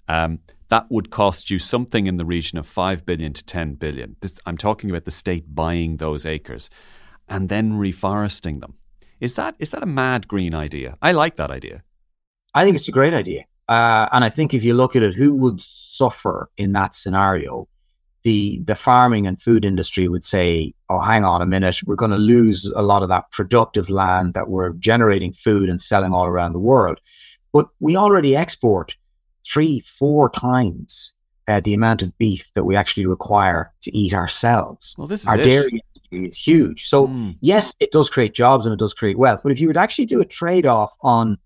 um, 0.07 0.39
that 0.69 0.85
would 0.89 1.09
cost 1.09 1.49
you 1.49 1.59
something 1.59 2.07
in 2.07 2.17
the 2.17 2.25
region 2.25 2.57
of 2.57 2.67
5 2.67 3.05
billion 3.05 3.33
to 3.33 3.43
10 3.43 3.75
billion. 3.75 4.15
This, 4.21 4.35
I'm 4.45 4.57
talking 4.57 4.89
about 4.89 5.05
the 5.05 5.11
state 5.11 5.53
buying 5.53 5.97
those 5.97 6.25
acres 6.25 6.69
and 7.27 7.49
then 7.49 7.73
reforesting 7.73 8.61
them. 8.61 8.75
Is 9.19 9.33
that 9.33 9.55
is 9.59 9.71
that 9.71 9.83
a 9.83 9.87
mad 9.87 10.27
green 10.27 10.55
idea? 10.55 10.97
I 11.01 11.11
like 11.11 11.35
that 11.35 11.51
idea. 11.51 11.83
I 12.53 12.63
think 12.63 12.75
it's 12.75 12.87
a 12.87 12.93
great 12.93 13.13
idea. 13.13 13.45
Uh, 13.67 14.07
and 14.11 14.23
I 14.23 14.29
think 14.29 14.53
if 14.53 14.63
you 14.63 14.73
look 14.73 14.95
at 14.95 15.03
it, 15.03 15.13
who 15.13 15.35
would 15.35 15.61
suffer 15.61 16.49
in 16.57 16.71
that 16.73 16.95
scenario? 16.95 17.67
The 18.29 18.61
the 18.71 18.75
farming 18.75 19.25
and 19.25 19.41
food 19.41 19.65
industry 19.65 20.07
would 20.07 20.23
say, 20.23 20.71
"Oh, 20.91 20.99
hang 20.99 21.23
on 21.25 21.41
a 21.41 21.47
minute, 21.55 21.77
we're 21.87 21.95
going 22.03 22.11
to 22.19 22.25
lose 22.35 22.71
a 22.75 22.83
lot 22.91 23.01
of 23.01 23.09
that 23.09 23.25
productive 23.31 23.89
land 23.89 24.35
that 24.35 24.49
we're 24.53 24.73
generating 24.73 25.33
food 25.33 25.67
and 25.67 25.81
selling 25.81 26.13
all 26.13 26.27
around 26.27 26.53
the 26.53 26.59
world." 26.73 26.97
But 27.53 27.65
we 27.79 27.95
already 27.95 28.35
export 28.35 28.95
three, 29.51 29.79
four 29.79 30.29
times 30.29 31.13
uh, 31.47 31.59
the 31.61 31.73
amount 31.73 32.03
of 32.03 32.15
beef 32.19 32.51
that 32.53 32.65
we 32.65 32.75
actually 32.75 33.07
require 33.07 33.71
to 33.81 33.89
eat 33.97 34.13
ourselves. 34.13 34.93
Well, 34.95 35.07
this 35.07 35.23
is 35.23 35.27
Our 35.27 35.39
it. 35.39 35.43
dairy 35.43 35.71
industry 35.81 36.27
is 36.29 36.37
huge. 36.37 36.87
So 36.87 37.07
Mm. 37.07 37.35
yes, 37.41 37.73
it 37.79 37.91
does 37.91 38.11
create 38.11 38.35
jobs 38.35 38.63
and 38.67 38.73
it 38.73 38.79
does 38.79 38.93
create 38.93 39.17
wealth. 39.17 39.39
But 39.41 39.51
if 39.53 39.59
you 39.59 39.65
would 39.69 39.83
actually 39.85 40.05
do 40.05 40.21
a 40.21 40.25
trade 40.39 40.67
off 40.67 40.93
on 41.01 41.39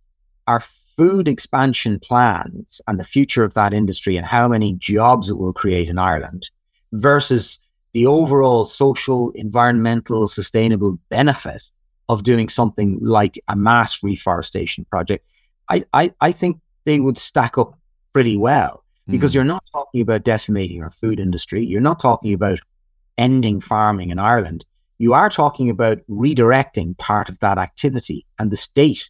our 0.48 0.60
food 0.98 1.30
expansion 1.30 1.98
plans 2.10 2.82
and 2.88 3.00
the 3.00 3.06
future 3.16 3.46
of 3.46 3.54
that 3.54 3.72
industry 3.74 4.18
and 4.18 4.26
how 4.26 4.50
many 4.50 4.74
jobs 4.74 5.30
it 5.30 5.38
will 5.38 5.54
create 5.54 5.88
in 5.88 5.98
Ireland 5.98 6.50
versus 6.94 7.60
the 7.94 8.06
overall 8.08 8.66
social, 8.66 9.32
environmental, 9.36 10.28
sustainable 10.28 10.98
benefit 11.10 11.62
of 12.10 12.24
doing 12.24 12.50
something 12.50 12.98
like 13.02 13.42
a 13.48 13.56
mass 13.56 14.02
reforestation 14.04 14.86
project, 14.86 15.26
I, 15.70 15.84
I, 15.94 16.12
I 16.22 16.32
think 16.32 16.60
they 16.86 17.00
would 17.00 17.18
stack 17.18 17.58
up 17.58 17.78
pretty 18.14 18.38
well 18.38 18.84
because 19.10 19.32
Mm. 19.32 19.36
you're 19.36 19.44
not 19.44 19.64
talking 19.72 20.02
about 20.02 20.24
decimating 20.24 20.82
our 20.82 20.92
food 20.92 21.20
industry. 21.20 21.66
You're 21.66 21.82
not 21.82 22.00
talking 22.00 22.34
about 22.34 22.60
ending 23.18 23.62
farming 23.62 24.10
in 24.10 24.20
Ireland. 24.20 24.66
You 24.98 25.14
are 25.14 25.30
talking 25.30 25.70
about 25.70 26.00
redirecting 26.10 26.98
part 26.98 27.30
of 27.30 27.40
that 27.40 27.58
activity 27.58 28.26
and 28.40 28.52
the 28.52 28.56
state 28.58 29.10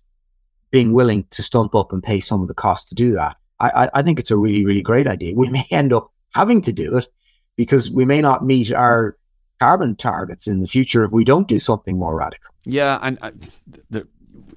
being 0.72 0.94
willing 0.94 1.26
to 1.32 1.44
stump 1.44 1.76
up 1.76 1.94
and 1.94 2.02
pay 2.02 2.20
some 2.20 2.42
of 2.42 2.48
the 2.48 2.54
cost 2.54 2.90
to 2.90 2.96
do 2.96 3.14
that. 3.14 3.36
I, 3.60 3.70
I, 3.70 3.90
I 3.96 4.02
think 4.04 4.20
it's 4.20 4.32
a 4.32 4.38
really, 4.38 4.66
really 4.66 4.82
great 4.82 5.08
idea. 5.08 5.36
We 5.36 5.50
may 5.50 5.68
end 5.70 5.94
up 5.94 6.12
having 6.34 6.62
to 6.64 6.72
do 6.72 6.98
it 6.98 7.08
because 7.56 7.92
we 7.92 8.06
may 8.06 8.22
not 8.22 8.46
meet 8.46 8.72
our 8.72 9.18
carbon 9.60 9.96
targets 9.96 10.48
in 10.48 10.62
the 10.62 10.68
future 10.68 11.04
if 11.04 11.12
we 11.12 11.24
don't 11.24 11.48
do 11.48 11.60
something 11.60 11.98
more 11.98 12.16
radical. 12.16 12.54
Yeah, 12.66 13.00
and 13.02 13.18
uh, 13.22 13.32
the, 13.90 14.08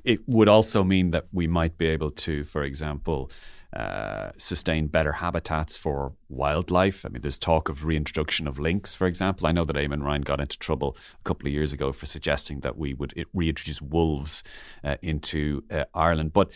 it 0.05 0.21
would 0.29 0.49
also 0.49 0.85
mean 0.85 1.11
that 1.11 1.27
we 1.33 1.47
might 1.47 1.79
be 1.79 1.87
able 1.87 2.11
to, 2.11 2.45
for 2.45 2.63
example, 2.63 3.31
uh, 3.73 4.31
sustain 4.39 4.87
better 4.87 5.13
habitats 5.13 5.77
for 5.77 6.13
wildlife. 6.29 7.05
I 7.05 7.09
mean, 7.09 7.23
there's 7.23 7.39
talk 7.39 7.69
of 7.69 7.85
reintroduction 7.85 8.47
of 8.47 8.59
lynx, 8.59 8.95
for 8.95 9.07
example. 9.07 9.47
I 9.47 9.53
know 9.53 9.65
that 9.65 9.77
Eamon 9.77 10.03
Ryan 10.03 10.23
got 10.23 10.41
into 10.41 10.59
trouble 10.59 10.97
a 11.21 11.25
couple 11.25 11.47
of 11.49 11.53
years 11.53 11.73
ago 11.73 11.93
for 11.93 12.07
suggesting 12.07 12.61
that 12.61 12.79
we 12.79 12.95
would 12.95 13.13
reintroduce 13.35 13.83
wolves 13.83 14.43
uh, 14.83 14.97
into 15.03 15.63
uh, 15.71 15.85
Ireland. 15.93 16.33
But 16.33 16.53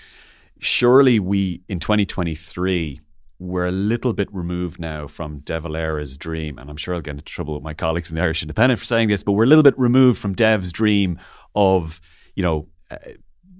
surely 0.60 1.18
we, 1.18 1.62
in 1.68 1.80
2023, 1.80 3.00
we're 3.40 3.66
a 3.66 3.72
little 3.72 4.12
bit 4.12 4.28
removed 4.32 4.78
now 4.78 5.06
from 5.06 5.38
De 5.40 5.58
Valera's 5.58 6.18
dream, 6.18 6.58
and 6.58 6.68
I'm 6.68 6.76
sure 6.76 6.94
I'll 6.94 7.00
get 7.00 7.12
into 7.12 7.24
trouble 7.24 7.54
with 7.54 7.62
my 7.62 7.72
colleagues 7.72 8.10
in 8.10 8.16
the 8.16 8.22
Irish 8.22 8.42
Independent 8.42 8.78
for 8.78 8.84
saying 8.84 9.08
this, 9.08 9.22
but 9.22 9.32
we're 9.32 9.44
a 9.44 9.46
little 9.46 9.62
bit 9.62 9.78
removed 9.78 10.20
from 10.20 10.34
Dev's 10.34 10.70
dream 10.70 11.18
of, 11.54 12.02
you 12.34 12.42
know, 12.42 12.68
uh, 12.90 12.96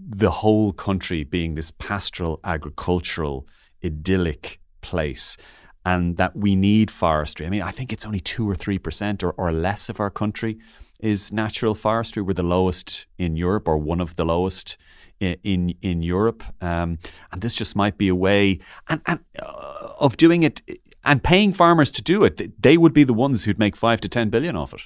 the 0.07 0.31
whole 0.31 0.75
country 0.75 1.25
being 1.25 1.55
this 1.55 1.71
pastoral, 1.71 2.41
agricultural, 2.45 3.47
idyllic 3.83 4.61
place, 4.83 5.39
and 5.87 6.19
that 6.19 6.37
we 6.37 6.55
need 6.55 6.91
forestry. 6.91 7.47
I 7.47 7.49
mean, 7.49 7.63
I 7.63 7.71
think 7.71 7.91
it's 7.91 8.05
only 8.05 8.21
two 8.21 8.49
or 8.49 8.55
three 8.55 8.79
percent 8.79 9.25
or, 9.25 9.31
or 9.33 9.51
less 9.51 9.89
of 9.89 9.99
our 9.99 10.11
country 10.11 10.59
is 11.01 11.33
natural 11.33 11.75
forestry. 11.75 12.23
We're 12.23 12.35
the 12.35 12.43
lowest 12.43 13.07
in 13.17 13.35
Europe, 13.37 13.67
or 13.67 13.79
one 13.79 14.03
of 14.03 14.17
the 14.17 14.27
lowest 14.27 14.77
in 15.21 15.75
in, 15.83 16.03
Europe, 16.03 16.43
um, 16.63 16.99
and 17.31 17.41
this 17.43 17.55
just 17.55 17.77
might 17.77 17.99
be 17.99 18.09
a 18.09 18.15
way 18.15 18.59
and, 18.89 19.01
and 19.07 19.21
uh, 19.39 19.60
of 20.01 20.17
doing 20.17 20.43
it 20.43 20.63
and 21.05 21.23
paying 21.23 21.53
farmers 21.53 21.91
to 21.93 22.03
do 22.03 22.25
it. 22.25 22.63
They 22.63 22.77
would 22.77 22.93
be 22.93 23.05
the 23.05 23.15
ones 23.15 23.45
who'd 23.45 23.59
make 23.59 23.77
five 23.77 24.01
to 24.03 24.09
ten 24.09 24.31
billion 24.31 24.57
off 24.57 24.75
it. 24.75 24.83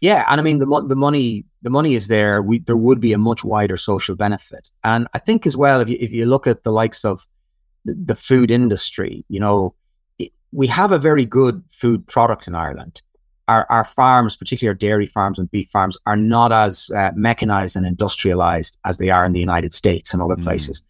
Yeah, 0.00 0.24
and 0.28 0.40
I 0.40 0.44
mean 0.44 0.58
the 0.58 0.66
mo- 0.66 0.86
the 0.86 0.96
money 0.96 1.44
the 1.62 1.70
money 1.70 1.94
is 1.94 2.08
there. 2.08 2.42
We 2.42 2.58
there 2.58 2.76
would 2.76 3.00
be 3.00 3.12
a 3.12 3.18
much 3.18 3.44
wider 3.44 3.76
social 3.76 4.16
benefit, 4.16 4.68
and 4.82 5.06
I 5.14 5.18
think 5.18 5.46
as 5.46 5.56
well 5.56 5.80
if 5.80 5.88
you 5.88 5.96
if 6.00 6.12
you 6.12 6.26
look 6.26 6.46
at 6.46 6.62
the 6.64 6.72
likes 6.72 7.04
of 7.04 7.26
the, 7.84 7.94
the 7.94 8.14
food 8.14 8.50
industry, 8.50 9.24
you 9.28 9.40
know, 9.40 9.74
it, 10.18 10.32
we 10.52 10.66
have 10.66 10.92
a 10.92 10.98
very 10.98 11.24
good 11.24 11.62
food 11.70 12.06
product 12.06 12.46
in 12.48 12.54
Ireland. 12.54 13.00
Our 13.48 13.66
our 13.70 13.84
farms, 13.84 14.36
particularly 14.36 14.70
our 14.74 14.78
dairy 14.78 15.06
farms 15.06 15.38
and 15.38 15.50
beef 15.50 15.68
farms, 15.70 15.96
are 16.06 16.16
not 16.16 16.52
as 16.52 16.90
uh, 16.96 17.10
mechanized 17.14 17.76
and 17.76 17.86
industrialized 17.86 18.76
as 18.84 18.96
they 18.98 19.10
are 19.10 19.24
in 19.24 19.32
the 19.32 19.40
United 19.40 19.72
States 19.74 20.12
and 20.12 20.20
other 20.22 20.36
Mm. 20.36 20.44
places. 20.44 20.82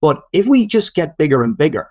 But 0.00 0.22
if 0.32 0.46
we 0.46 0.66
just 0.66 0.94
get 0.94 1.18
bigger 1.18 1.42
and 1.42 1.56
bigger, 1.56 1.88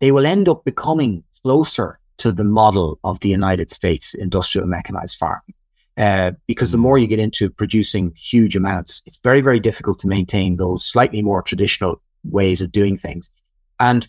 they 0.00 0.12
will 0.12 0.26
end 0.26 0.48
up 0.48 0.64
becoming 0.64 1.22
closer 1.42 1.98
to 2.18 2.32
the 2.32 2.44
model 2.44 2.98
of 3.04 3.20
the 3.20 3.28
United 3.28 3.72
States 3.72 4.14
industrial 4.14 4.66
mechanized 4.66 5.18
farming. 5.18 5.54
Uh, 5.96 6.32
because 6.48 6.72
the 6.72 6.78
more 6.78 6.98
you 6.98 7.06
get 7.06 7.20
into 7.20 7.48
producing 7.48 8.12
huge 8.16 8.56
amounts, 8.56 9.00
it's 9.06 9.18
very, 9.18 9.40
very 9.40 9.60
difficult 9.60 10.00
to 10.00 10.08
maintain 10.08 10.56
those 10.56 10.84
slightly 10.84 11.22
more 11.22 11.40
traditional 11.40 12.00
ways 12.24 12.60
of 12.60 12.72
doing 12.72 12.96
things. 12.96 13.30
And 13.78 14.08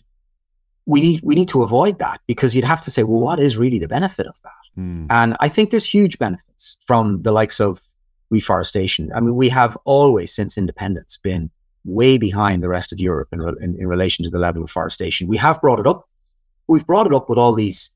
we 0.84 1.00
need 1.00 1.20
we 1.22 1.34
need 1.34 1.48
to 1.48 1.62
avoid 1.62 1.98
that 1.98 2.20
because 2.26 2.56
you'd 2.56 2.64
have 2.64 2.82
to 2.82 2.90
say, 2.90 3.02
well, 3.02 3.20
what 3.20 3.38
is 3.38 3.56
really 3.56 3.78
the 3.78 3.88
benefit 3.88 4.26
of 4.26 4.34
that? 4.42 4.50
Hmm. 4.74 5.06
And 5.10 5.36
I 5.40 5.48
think 5.48 5.70
there's 5.70 5.84
huge 5.84 6.18
benefits 6.18 6.76
from 6.86 7.22
the 7.22 7.32
likes 7.32 7.60
of 7.60 7.80
reforestation. 8.30 9.12
I 9.14 9.20
mean, 9.20 9.36
we 9.36 9.48
have 9.48 9.76
always, 9.84 10.34
since 10.34 10.58
independence, 10.58 11.18
been 11.22 11.50
way 11.86 12.18
behind 12.18 12.62
the 12.62 12.68
rest 12.68 12.92
of 12.92 13.00
Europe 13.00 13.28
in, 13.32 13.40
in, 13.62 13.76
in 13.78 13.86
relation 13.86 14.24
to 14.24 14.30
the 14.30 14.38
level 14.38 14.62
of 14.62 14.70
forestation. 14.70 15.28
We 15.28 15.36
have 15.36 15.60
brought 15.60 15.78
it 15.80 15.86
up. 15.86 16.08
We've 16.66 16.86
brought 16.86 17.06
it 17.06 17.14
up 17.14 17.30
with 17.30 17.38
all 17.38 17.54
these 17.54 17.90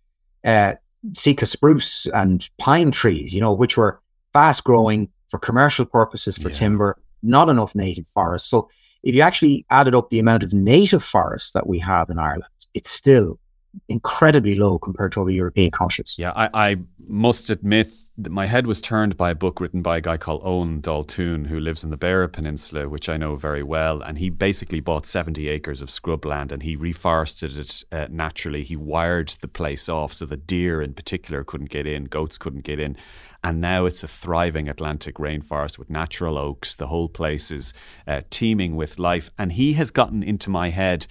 uh, 0.45 0.75
Sitka 1.13 1.45
spruce 1.45 2.07
and 2.15 2.49
pine 2.59 2.93
trees, 2.93 3.35
you 3.35 3.41
know, 3.41 3.53
which 3.53 3.77
were 3.77 4.01
fast 4.33 4.63
growing 4.63 5.09
for 5.29 5.39
commercial 5.39 5.85
purposes 5.85 6.39
for 6.39 6.51
Yeah. 6.51 6.55
timber, 6.55 6.99
not 7.23 7.49
enough 7.49 7.75
native 7.75 8.07
forests. 8.07 8.49
So 8.49 8.69
if 9.03 9.15
you 9.15 9.23
actually 9.23 9.67
added 9.71 9.95
up 9.95 10.11
the 10.11 10.21
amount 10.21 10.45
of 10.45 10.53
native 10.53 11.03
forests 11.03 11.51
that 11.53 11.67
we 11.67 11.81
have 11.81 12.11
in 12.11 12.19
Ireland, 12.19 12.45
it's 12.75 12.91
still 12.91 13.40
incredibly 13.89 14.55
low 14.55 14.79
compared 14.79 15.13
to 15.13 15.23
other 15.23 15.31
European 15.31 15.71
countries. 15.71 16.17
Yeah, 16.19 16.33
I, 16.35 16.51
I, 16.55 16.77
must 17.07 17.51
admit 17.51 17.89
that 18.19 18.31
my 18.31 18.47
head 18.47 18.69
was 18.69 18.81
turned 18.81 19.17
by 19.17 19.31
a 19.31 19.35
book 19.35 19.61
written 19.61 19.83
by 19.83 19.97
a 19.97 20.01
guy 20.01 20.17
called 20.17 20.45
Eoghan 20.45 20.81
Daltun, 20.81 21.45
who 21.49 21.59
lives 21.59 21.83
in 21.83 21.91
the 21.91 21.99
Beara 21.99 22.31
Peninsula, 22.31 22.89
which 22.89 23.09
I 23.09 23.17
know 23.17 23.35
very 23.35 23.65
well. 23.65 24.01
And 24.01 24.17
he 24.17 24.31
basically 24.31 24.79
bought 24.79 25.07
70 25.07 25.49
acres 25.49 25.83
of 25.83 25.89
scrubland 25.89 26.53
and 26.53 26.63
he 26.63 26.77
reforested 26.77 27.59
it 27.59 27.83
uh, 27.91 28.07
naturally. 28.11 28.63
He 28.63 28.77
wired 28.77 29.31
the 29.41 29.49
place 29.49 29.89
off 29.89 30.13
so 30.13 30.25
that 30.27 30.47
deer 30.47 30.81
in 30.81 30.95
particular 30.95 31.43
couldn't 31.43 31.71
get 31.71 31.85
in, 31.85 32.05
goats 32.05 32.39
couldn't 32.39 32.63
get 32.63 32.79
in. 32.79 32.97
And 33.43 33.61
now 33.61 33.87
it's 33.87 34.05
a 34.05 34.09
thriving 34.09 34.69
Atlantic 34.69 35.17
rainforest 35.17 35.79
with 35.79 35.91
natural 35.91 36.39
oaks. 36.39 36.77
The 36.77 36.89
whole 36.89 37.09
place 37.09 37.51
is 37.51 37.73
uh, 38.07 38.21
teeming 38.31 38.77
with 38.77 39.01
life. 39.01 39.31
And 39.37 39.51
he 39.53 39.73
has 39.73 39.91
gotten 39.91 40.23
into 40.23 40.49
my 40.49 40.71
head 40.71 41.09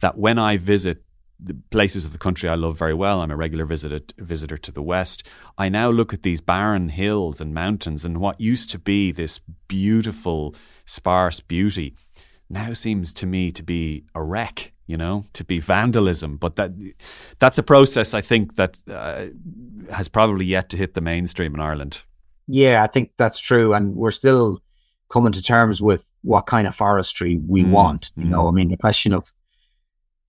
that 0.00 0.16
when 0.16 0.38
I 0.38 0.56
visit 0.56 1.02
the 1.44 1.56
places 1.70 2.04
of 2.04 2.12
the 2.12 2.18
country 2.18 2.48
I 2.48 2.54
love 2.54 2.78
very 2.78 2.94
well. 2.94 3.20
I'm 3.20 3.30
a 3.30 3.36
regular 3.36 3.64
visitor 3.64 4.00
visitor 4.18 4.56
to 4.58 4.72
the 4.72 4.82
west. 4.82 5.22
I 5.58 5.68
now 5.68 5.90
look 5.90 6.12
at 6.12 6.22
these 6.22 6.40
barren 6.40 6.88
hills 6.88 7.40
and 7.40 7.54
mountains, 7.54 8.04
and 8.04 8.18
what 8.18 8.40
used 8.40 8.70
to 8.70 8.78
be 8.78 9.12
this 9.12 9.40
beautiful, 9.68 10.54
sparse 10.84 11.40
beauty 11.40 11.94
now 12.48 12.72
seems 12.72 13.12
to 13.14 13.26
me 13.26 13.50
to 13.52 13.62
be 13.62 14.04
a 14.14 14.22
wreck. 14.22 14.72
You 14.86 14.96
know, 14.98 15.24
to 15.32 15.44
be 15.44 15.58
vandalism. 15.58 16.36
But 16.36 16.56
that 16.56 16.72
that's 17.38 17.56
a 17.56 17.62
process 17.62 18.14
I 18.14 18.20
think 18.20 18.56
that 18.56 18.78
uh, 18.90 19.26
has 19.90 20.08
probably 20.08 20.44
yet 20.44 20.68
to 20.70 20.76
hit 20.76 20.92
the 20.94 21.00
mainstream 21.00 21.54
in 21.54 21.60
Ireland. 21.60 22.02
Yeah, 22.46 22.82
I 22.82 22.88
think 22.88 23.12
that's 23.16 23.38
true, 23.38 23.72
and 23.72 23.94
we're 23.94 24.10
still 24.10 24.60
coming 25.08 25.32
to 25.32 25.42
terms 25.42 25.80
with 25.80 26.04
what 26.22 26.46
kind 26.46 26.66
of 26.66 26.74
forestry 26.74 27.40
we 27.46 27.64
mm. 27.64 27.70
want. 27.70 28.10
You 28.16 28.24
mm. 28.24 28.30
know, 28.30 28.48
I 28.48 28.50
mean, 28.50 28.68
the 28.68 28.76
question 28.76 29.12
of 29.12 29.32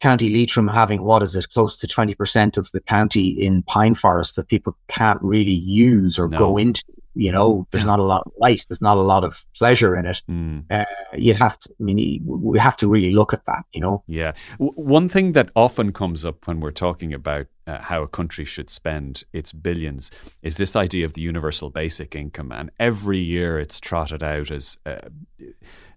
County 0.02 0.30
Leitrim 0.30 0.68
having 0.68 1.04
what 1.04 1.24
is 1.24 1.36
it, 1.36 1.50
close 1.54 1.78
to 1.78 1.88
twenty 1.88 2.14
percent 2.16 2.58
of 2.58 2.70
the 2.72 2.82
county 2.82 3.30
in 3.30 3.64
pine 3.64 3.96
forest 3.96 4.36
that 4.36 4.50
people 4.50 4.76
can't 4.88 5.22
really 5.22 5.52
use 5.52 6.20
or 6.20 6.28
no. 6.28 6.38
go 6.38 6.58
into. 6.58 6.84
You 7.16 7.32
know, 7.32 7.68
there's 7.70 7.86
not 7.86 8.00
a 8.00 8.04
lot 8.04 8.24
of 8.26 8.32
light. 8.38 8.66
There's 8.68 8.82
not 8.82 8.98
a 8.98 9.02
lot 9.02 9.24
of 9.24 9.46
pleasure 9.56 9.96
in 9.96 10.08
it. 10.08 10.24
Mm. 10.28 10.66
Uh, 10.72 10.86
you'd 11.16 11.38
have 11.38 11.60
to. 11.60 11.70
I 11.80 11.84
mean, 11.84 12.22
we 12.26 12.58
have 12.58 12.76
to 12.78 12.88
really 12.88 13.12
look 13.12 13.34
at 13.34 13.46
that. 13.46 13.66
You 13.72 13.82
know. 13.82 14.04
Yeah. 14.08 14.34
W- 14.54 14.74
one 14.74 15.10
thing 15.10 15.34
that 15.34 15.52
often 15.56 15.94
comes 15.94 16.26
up 16.26 16.48
when 16.48 16.60
we're 16.60 16.72
talking 16.72 17.14
about 17.14 17.46
uh, 17.68 17.80
how 17.80 18.02
a 18.02 18.08
country 18.08 18.46
should 18.46 18.72
spend 18.72 19.24
its 19.32 19.54
billions 19.54 20.10
is 20.42 20.58
this 20.58 20.76
idea 20.76 21.06
of 21.06 21.14
the 21.14 21.22
universal 21.22 21.70
basic 21.70 22.16
income, 22.16 22.52
and 22.52 22.72
every 22.80 23.20
year 23.20 23.60
it's 23.60 23.80
trotted 23.80 24.24
out 24.24 24.50
as. 24.50 24.78
Uh, 24.86 24.98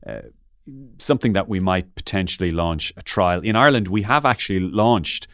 uh 0.06 0.20
something 0.98 1.32
that 1.34 1.48
we 1.48 1.60
might 1.60 1.94
potentially 1.94 2.50
launch 2.50 2.92
a 2.96 3.02
trial. 3.02 3.40
In 3.40 3.56
Ireland, 3.56 3.88
we 3.88 4.02
have 4.02 4.24
actually 4.24 4.60
launched 4.60 5.28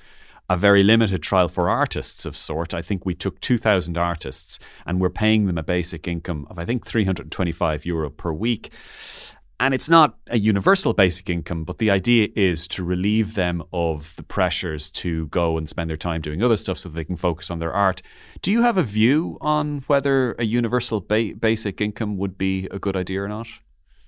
a 0.50 0.56
very 0.56 0.82
limited 0.82 1.22
trial 1.22 1.48
for 1.48 1.70
artists 1.70 2.24
of 2.26 2.36
sort. 2.36 2.74
I 2.74 2.82
think 2.82 3.06
we 3.06 3.14
took 3.14 3.40
2,000 3.40 3.96
artists 3.96 4.58
and 4.84 5.00
we're 5.00 5.10
paying 5.10 5.46
them 5.46 5.56
a 5.56 5.62
basic 5.62 6.06
income 6.06 6.46
of, 6.50 6.58
I 6.58 6.64
think, 6.64 6.86
325 6.86 7.86
euro 7.86 8.10
per 8.10 8.32
week. 8.32 8.70
And 9.58 9.72
it's 9.72 9.88
not 9.88 10.18
a 10.26 10.38
universal 10.38 10.92
basic 10.92 11.30
income, 11.30 11.62
but 11.64 11.78
the 11.78 11.90
idea 11.90 12.28
is 12.34 12.66
to 12.68 12.82
relieve 12.82 13.34
them 13.34 13.62
of 13.72 14.12
the 14.16 14.24
pressures 14.24 14.90
to 14.90 15.28
go 15.28 15.56
and 15.56 15.68
spend 15.68 15.88
their 15.88 15.96
time 15.96 16.20
doing 16.20 16.42
other 16.42 16.56
stuff 16.56 16.78
so 16.78 16.88
they 16.88 17.04
can 17.04 17.16
focus 17.16 17.48
on 17.50 17.60
their 17.60 17.72
art. 17.72 18.02
Do 18.42 18.50
you 18.50 18.62
have 18.62 18.76
a 18.76 18.82
view 18.82 19.38
on 19.40 19.84
whether 19.86 20.32
a 20.32 20.44
universal 20.44 21.00
ba- 21.00 21.34
basic 21.38 21.80
income 21.80 22.16
would 22.16 22.36
be 22.36 22.66
a 22.72 22.80
good 22.80 22.96
idea 22.96 23.22
or 23.22 23.28
not? 23.28 23.46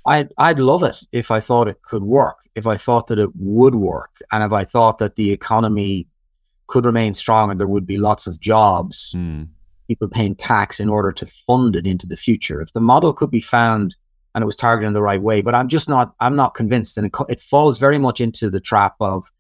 I'd, 0.07 0.33
I'd 0.37 0.59
love 0.59 0.83
it 0.83 1.03
if 1.13 1.31
I 1.31 1.41
thought 1.41 1.69
it 1.69 1.83
could 1.83 2.03
work, 2.03 2.37
if 2.55 2.67
I 2.67 2.77
thought 2.77 3.07
that 3.07 3.19
it 3.19 3.31
would 3.37 3.75
work, 3.75 4.21
and 4.33 4.43
if 4.45 4.53
I 4.53 4.65
thought 4.65 4.99
that 4.99 5.17
the 5.17 5.31
economy 5.31 6.07
could 6.67 6.85
remain 6.85 7.15
strong 7.15 7.51
and 7.51 7.59
there 7.59 7.67
would 7.67 7.87
be 7.87 7.97
lots 7.97 8.27
of 8.27 8.41
jobs, 8.41 9.15
mm. 9.17 9.49
people 9.89 10.09
paying 10.09 10.35
tax 10.35 10.81
in 10.81 10.89
order 10.89 11.13
to 11.13 11.27
fund 11.47 11.77
it 11.77 11.87
into 11.87 12.07
the 12.07 12.17
future. 12.17 12.61
If 12.61 12.73
the 12.73 12.81
model 12.81 13.13
could 13.13 13.31
be 13.31 13.41
found 13.41 13.95
and 14.35 14.43
it 14.43 14.47
was 14.47 14.57
targeted 14.57 14.89
in 14.89 14.95
the 14.95 15.03
right 15.03 15.23
way, 15.23 15.41
but 15.43 15.55
I'm 15.55 15.69
just 15.69 15.89
not, 15.89 16.15
I'm 16.21 16.37
not 16.37 16.55
convinced. 16.55 16.99
And 16.99 17.07
it, 17.07 17.13
it 17.29 17.41
falls 17.41 17.79
very 17.79 17.99
much 17.99 18.21
into 18.21 18.51
the 18.51 18.61
trap 18.61 18.97
of 19.01 19.31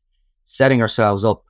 setting 0.45 0.81
ourselves 0.81 1.25
up 1.25 1.43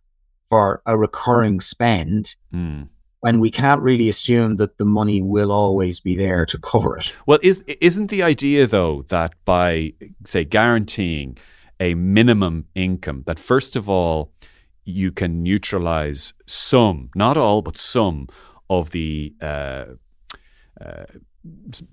for 0.48 0.82
a 0.86 0.96
recurring 0.96 1.60
spend. 1.60 2.34
Mm 2.52 2.88
when 3.24 3.40
we 3.40 3.50
can't 3.50 3.80
really 3.80 4.10
assume 4.10 4.56
that 4.56 4.76
the 4.76 4.84
money 4.84 5.22
will 5.22 5.50
always 5.50 5.98
be 5.98 6.14
there 6.14 6.44
to 6.44 6.58
cover 6.58 6.98
it. 6.98 7.10
Well, 7.24 7.38
is 7.42 7.64
isn't 7.80 8.08
the 8.08 8.22
idea 8.22 8.66
though 8.66 9.06
that 9.08 9.32
by 9.46 9.94
say 10.26 10.44
guaranteeing 10.44 11.38
a 11.80 11.94
minimum 11.94 12.66
income 12.74 13.22
that 13.24 13.38
first 13.38 13.76
of 13.76 13.88
all 13.88 14.30
you 14.84 15.10
can 15.10 15.42
neutralize 15.42 16.34
some, 16.46 17.08
not 17.14 17.38
all, 17.38 17.62
but 17.62 17.78
some 17.78 18.28
of 18.68 18.90
the 18.90 19.32
uh, 19.40 19.86
uh, 20.78 21.06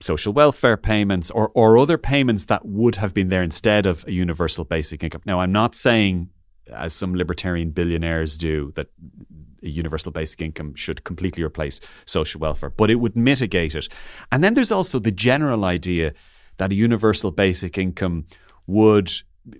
social 0.01 0.33
welfare 0.33 0.75
payments 0.75 1.31
or, 1.31 1.49
or 1.53 1.77
other 1.77 1.97
payments 1.97 2.43
that 2.45 2.65
would 2.65 2.95
have 2.97 3.13
been 3.13 3.29
there 3.29 3.43
instead 3.43 3.85
of 3.85 4.03
a 4.05 4.11
universal 4.11 4.65
basic 4.65 5.01
income. 5.01 5.21
Now, 5.25 5.39
I'm 5.39 5.53
not 5.53 5.75
saying, 5.75 6.27
as 6.73 6.91
some 6.91 7.15
libertarian 7.15 7.71
billionaires 7.71 8.37
do, 8.37 8.73
that 8.75 8.87
universal 9.69 10.11
basic 10.11 10.41
income 10.41 10.73
should 10.75 11.03
completely 11.03 11.43
replace 11.43 11.79
social 12.05 12.39
welfare, 12.39 12.69
but 12.69 12.89
it 12.89 12.95
would 12.95 13.15
mitigate 13.15 13.75
it. 13.75 13.87
And 14.31 14.43
then 14.43 14.53
there's 14.53 14.71
also 14.71 14.99
the 14.99 15.11
general 15.11 15.65
idea 15.65 16.13
that 16.57 16.71
a 16.71 16.75
universal 16.75 17.31
basic 17.31 17.77
income 17.77 18.25
would 18.67 19.11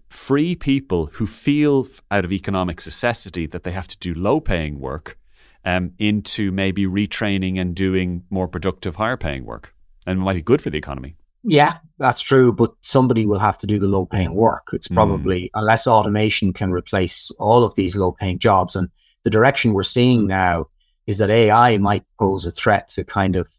free 0.09 0.55
people 0.55 1.07
who 1.13 1.25
feel 1.25 1.87
out 2.11 2.25
of 2.25 2.31
economic 2.31 2.77
necessity 2.85 3.47
that 3.47 3.63
they 3.63 3.71
have 3.71 3.87
to 3.87 3.97
do 3.97 4.13
low 4.13 4.39
paying 4.39 4.79
work 4.79 5.17
um, 5.65 5.91
into 5.99 6.51
maybe 6.51 6.85
retraining 6.85 7.59
and 7.59 7.75
doing 7.75 8.23
more 8.29 8.47
productive, 8.47 8.95
higher 8.95 9.17
paying 9.17 9.45
work. 9.45 9.73
And 10.05 10.19
it 10.19 10.21
might 10.21 10.33
be 10.33 10.41
good 10.41 10.61
for 10.61 10.69
the 10.69 10.77
economy. 10.77 11.15
Yeah, 11.43 11.77
that's 11.97 12.21
true. 12.21 12.51
But 12.51 12.73
somebody 12.81 13.25
will 13.25 13.39
have 13.39 13.57
to 13.59 13.67
do 13.67 13.79
the 13.79 13.87
low 13.87 14.05
paying 14.05 14.33
work. 14.33 14.69
It's 14.73 14.87
hmm. 14.87 14.93
probably, 14.93 15.43
mm. 15.43 15.49
unless 15.55 15.87
automation 15.87 16.53
can 16.53 16.71
replace 16.71 17.31
all 17.39 17.63
of 17.63 17.75
these 17.75 17.95
low 17.95 18.11
paying 18.11 18.39
jobs. 18.39 18.75
And 18.75 18.89
the 19.23 19.29
direction 19.29 19.73
we're 19.73 19.83
seeing 19.83 20.27
now 20.27 20.67
is 21.07 21.17
that 21.17 21.29
AI 21.29 21.77
might 21.77 22.03
pose 22.19 22.45
a 22.45 22.51
threat 22.51 22.89
to 22.89 23.03
kind 23.03 23.35
of 23.35 23.51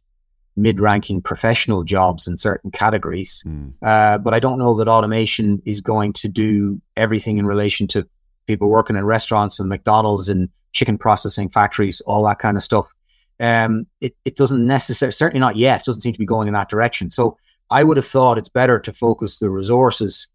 mid-ranking 0.57 1.23
professional 1.23 1.83
jobs 1.83 2.27
in 2.27 2.37
certain 2.37 2.71
categories. 2.71 3.43
Mm. 3.47 3.73
Uh, 3.83 4.19
but 4.19 4.35
I 4.35 4.41
don't 4.41 4.59
know 4.59 4.75
that 4.77 4.89
automation 4.89 5.63
is 5.65 5.81
going 5.81 6.13
to 6.15 6.29
do 6.29 6.81
everything 6.97 7.39
in 7.39 7.47
relation 7.47 7.87
to 7.89 8.07
people 8.47 8.69
working 8.69 8.97
in 8.97 9.05
restaurants 9.05 9.59
and 9.59 9.69
McDonald's 9.69 10.29
and 10.29 10.49
chicken 10.73 10.99
processing 10.99 11.49
factories, 11.49 12.01
all 12.03 12.25
that 12.25 12.39
kind 12.39 12.57
of 12.57 12.63
stuff. 12.63 12.93
Um, 13.41 13.87
it, 14.01 14.15
it 14.25 14.37
doesn't 14.37 14.65
necessarily, 14.65 15.13
certainly 15.13 15.41
not 15.41 15.57
yet, 15.57 15.81
it 15.81 15.87
doesn't 15.87 16.03
seem 16.03 16.13
to 16.13 16.19
be 16.19 16.27
going 16.27 16.49
in 16.49 16.55
that 16.55 16.69
direction. 16.69 17.11
So 17.11 17.37
I 17.71 17.83
would 17.83 17.97
have 17.97 18.07
thought 18.07 18.39
it's 18.39 18.49
better 18.49 18.79
to 18.79 18.93
focus 18.93 19.39
the 19.39 19.51
resources 19.51 20.29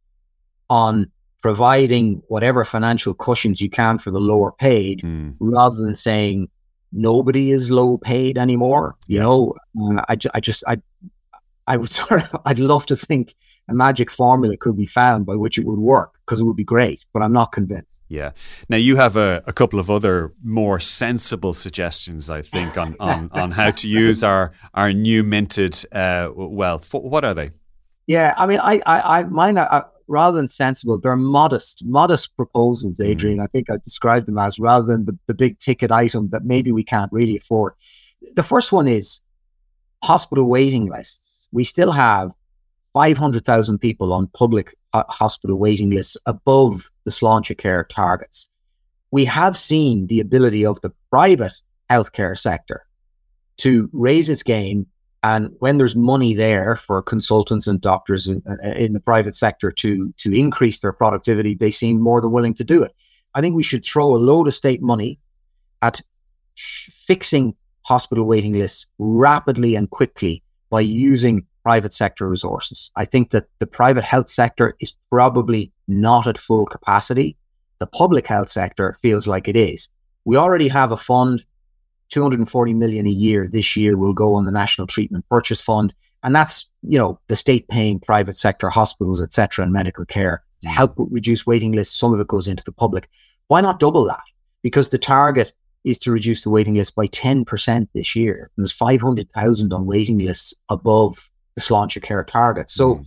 on 0.70 1.12
providing 1.42 2.22
whatever 2.28 2.66
financial 2.66 3.14
cushions 3.14 3.62
you 3.62 3.70
can 3.70 3.98
for 3.98 4.12
the 4.12 4.20
lower 4.20 4.52
paid 4.52 5.02
mm. 5.02 5.36
rather 5.40 5.76
than 5.76 5.96
saying 5.96 6.50
nobody 6.92 7.52
is 7.52 7.70
low 7.70 7.98
paid 7.98 8.38
anymore. 8.38 8.96
You 9.08 9.20
know, 9.20 9.54
uh, 9.80 10.04
I, 10.10 10.18
I 10.34 10.40
just, 10.40 10.64
I, 10.68 10.82
I 11.68 11.78
would 11.78 11.92
sort 12.02 12.24
of, 12.24 12.42
I'd 12.46 12.60
love 12.60 12.86
to 12.88 12.96
think 12.96 13.36
a 13.70 13.74
magic 13.74 14.10
formula 14.10 14.58
could 14.58 14.78
be 14.78 14.86
found 14.86 15.26
by 15.26 15.36
which 15.36 15.58
it 15.58 15.66
would 15.66 15.80
work 15.80 16.18
because 16.26 16.40
it 16.40 16.44
would 16.44 16.56
be 16.56 16.64
great, 16.64 17.06
but 17.14 17.22
I'm 17.22 17.34
not 17.34 17.52
convinced. 17.52 18.02
Yeah. 18.10 18.32
Now 18.70 18.78
you 18.78 18.96
have 18.96 19.18
a, 19.18 19.44
a 19.46 19.54
couple 19.54 19.80
of 19.80 19.90
other 19.90 20.34
more 20.44 20.80
sensible 20.80 21.54
suggestions, 21.54 22.30
I 22.30 22.42
think, 22.42 22.78
on, 22.78 22.96
on, 23.00 23.30
on 23.34 23.52
how 23.52 23.72
to 23.72 23.88
use 23.88 24.24
our 24.24 24.54
our 24.74 24.94
new 24.94 25.24
minted 25.24 25.86
uh, 25.92 26.30
wealth. 26.34 26.94
What 26.94 27.26
are 27.26 27.34
they? 27.34 27.52
Yeah, 28.08 28.34
I 28.38 28.46
mean, 28.46 28.60
I, 28.62 28.82
I, 28.86 29.20
I 29.20 29.24
mine 29.24 29.58
are, 29.58 29.90
rather 30.08 30.38
than 30.38 30.48
sensible, 30.48 30.98
they're 30.98 31.16
modest, 31.16 31.84
modest 31.86 32.36
proposals, 32.36 32.98
mm. 32.98 33.06
Adrian. 33.06 33.40
Mm. 33.40 33.44
I 33.44 33.48
think 33.48 33.70
I 33.70 33.78
described 33.78 34.28
them 34.28 34.38
as 34.38 34.60
rather 34.60 34.86
than 34.86 35.06
the, 35.06 35.18
the 35.28 35.34
big 35.34 35.60
ticket 35.60 35.92
item 35.92 36.30
that 36.30 36.46
maybe 36.46 36.72
we 36.72 36.84
can't 36.84 37.12
really 37.12 37.38
afford. 37.38 37.74
The 38.36 38.44
first 38.44 38.72
one 38.72 38.88
is 38.88 39.20
hospital 40.04 40.46
waiting 40.46 40.88
lists. 40.88 41.48
We 41.52 41.64
still 41.64 41.92
have 41.92 42.32
500,000 42.94 43.80
people 43.80 44.14
on 44.14 44.28
public 44.28 44.76
uh, 44.94 45.04
hospital 45.10 45.58
waiting 45.58 45.92
lists 45.92 46.18
above 46.26 46.90
the 47.04 47.12
Sláintecare 47.12 47.88
targets. 47.88 48.48
We 49.12 49.26
have 49.26 49.58
seen 49.58 50.08
the 50.08 50.20
ability 50.20 50.66
of 50.66 50.82
the 50.82 50.92
private 51.10 51.54
healthcare 51.90 52.38
sector 52.38 52.86
to 53.58 53.90
raise 53.94 54.30
its 54.30 54.44
game 54.44 54.88
and 55.24 55.54
when 55.60 55.78
there's 55.78 55.96
money 55.96 56.34
there 56.34 56.76
for 56.76 57.02
consultants 57.02 57.68
and 57.68 57.82
doctors 57.82 58.28
in, 58.28 58.44
in, 58.64 58.94
the 58.94 59.00
private 59.00 59.36
sector 59.36 59.72
to 59.72 60.14
to 60.18 60.32
increase 60.32 60.80
their 60.80 60.94
productivity, 60.94 61.56
they 61.56 61.72
seem 61.72 62.00
more 62.00 62.22
than 62.22 62.32
willing 62.32 62.54
to 62.56 62.64
do 62.64 62.84
it. 62.84 62.94
I 63.34 63.42
think 63.42 63.56
we 63.56 63.64
should 63.64 63.86
throw 63.86 64.16
a 64.16 64.18
load 64.18 64.48
of 64.48 64.56
state 64.56 64.82
money 64.82 65.20
at 65.82 66.02
fixing 66.56 67.56
hospital 67.84 68.26
waiting 68.26 68.54
lists 68.54 68.86
rapidly 69.00 69.76
and 69.76 69.90
quickly 69.90 70.44
by 70.70 70.82
using 70.82 71.46
private 71.64 71.94
sector 71.94 72.28
resources. 72.28 72.92
I 72.96 73.06
think 73.06 73.32
that 73.32 73.48
the 73.60 73.68
private 73.68 74.04
health 74.04 74.30
sector 74.30 74.76
is 74.80 74.96
probably 75.10 75.72
not 75.88 76.28
at 76.28 76.38
full 76.38 76.66
capacity. 76.66 77.38
The 77.80 77.88
public 77.88 78.28
health 78.28 78.50
sector 78.50 78.94
feels 79.02 79.28
like 79.28 79.48
it 79.48 79.56
is. 79.56 79.90
We 80.26 80.38
already 80.38 80.68
have 80.68 80.92
a 80.92 80.98
fund, 80.98 81.46
240 82.10 82.74
million 82.74 83.06
a 83.06 83.12
year 83.12 83.48
this 83.48 83.76
year 83.76 83.98
will 83.98 84.14
go 84.14 84.34
on 84.34 84.46
the 84.46 84.52
National 84.52 84.88
Treatment 84.88 85.26
Purchase 85.30 85.62
Fund. 85.62 85.94
And 86.24 86.36
that's, 86.36 86.66
you 86.82 86.98
know, 86.98 87.20
the 87.28 87.36
state 87.36 87.68
paying 87.68 88.00
private 88.00 88.38
sector 88.38 88.70
hospitals, 88.70 89.22
etc., 89.22 89.64
and 89.64 89.74
medical 89.74 90.06
care 90.06 90.44
to 90.62 90.68
help 90.68 90.94
reduce 90.98 91.46
waiting 91.46 91.74
lists. 91.74 91.98
Some 91.98 92.14
of 92.14 92.20
it 92.20 92.28
goes 92.28 92.48
into 92.48 92.64
the 92.64 92.72
public. 92.72 93.10
Why 93.48 93.62
not 93.62 93.80
double 93.80 94.06
that? 94.06 94.24
Because 94.62 94.90
the 94.90 94.98
target 94.98 95.54
is 95.84 95.98
to 96.00 96.12
reduce 96.12 96.44
the 96.44 96.50
waiting 96.50 96.76
list 96.76 96.96
by 96.96 97.08
10% 97.08 97.88
this 97.94 98.16
year. 98.16 98.52
And 98.58 98.64
there's 98.64 98.74
500,000 98.74 99.74
on 99.74 99.86
waiting 99.86 100.20
lists 100.20 100.54
above 100.70 101.30
the 101.56 101.62
Sláintecare 101.62 102.26
target. 102.28 102.70
So 102.70 102.96
mm. 102.96 103.06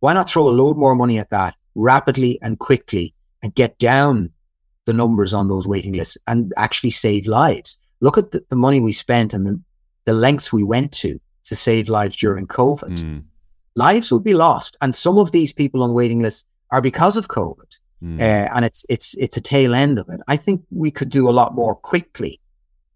why 0.00 0.14
not 0.14 0.30
throw 0.30 0.48
a 0.48 0.50
load 0.50 0.76
more 0.78 0.94
money 0.94 1.18
at 1.18 1.30
that 1.30 1.54
rapidly 1.74 2.38
and 2.40 2.58
quickly 2.58 3.14
and 3.42 3.54
get 3.54 3.78
down 3.78 4.30
the 4.86 4.92
numbers 4.92 5.34
on 5.34 5.48
those 5.48 5.66
waiting 5.66 5.92
lists 5.92 6.16
and 6.26 6.52
actually 6.56 6.90
save 6.90 7.26
lives? 7.26 7.76
Look 8.04 8.18
at 8.18 8.32
the, 8.32 8.44
the 8.50 8.56
money 8.56 8.80
we 8.80 8.92
spent 8.92 9.32
and 9.32 9.46
the, 9.46 9.60
the 10.04 10.12
lengths 10.12 10.52
we 10.52 10.62
went 10.62 10.92
to 11.02 11.18
to 11.44 11.56
save 11.56 11.88
lives 11.88 12.16
during 12.16 12.46
COVID. 12.46 12.98
Mm. 12.98 13.24
Lives 13.76 14.12
would 14.12 14.24
be 14.24 14.34
lost. 14.34 14.76
And 14.82 14.94
some 14.94 15.16
of 15.18 15.32
these 15.32 15.52
people 15.52 15.82
on 15.82 15.94
waiting 15.94 16.20
lists 16.20 16.44
are 16.70 16.82
because 16.82 17.16
of 17.16 17.28
COVID. 17.28 17.70
Mm. 18.02 18.20
Uh, 18.20 18.48
and 18.54 18.64
it's 18.64 18.84
it's 18.90 19.14
it's 19.14 19.38
a 19.38 19.40
tail 19.40 19.74
end 19.74 19.98
of 19.98 20.06
it. 20.10 20.20
I 20.28 20.36
think 20.36 20.62
we 20.70 20.90
could 20.90 21.08
do 21.08 21.30
a 21.30 21.38
lot 21.40 21.54
more 21.54 21.74
quickly 21.74 22.40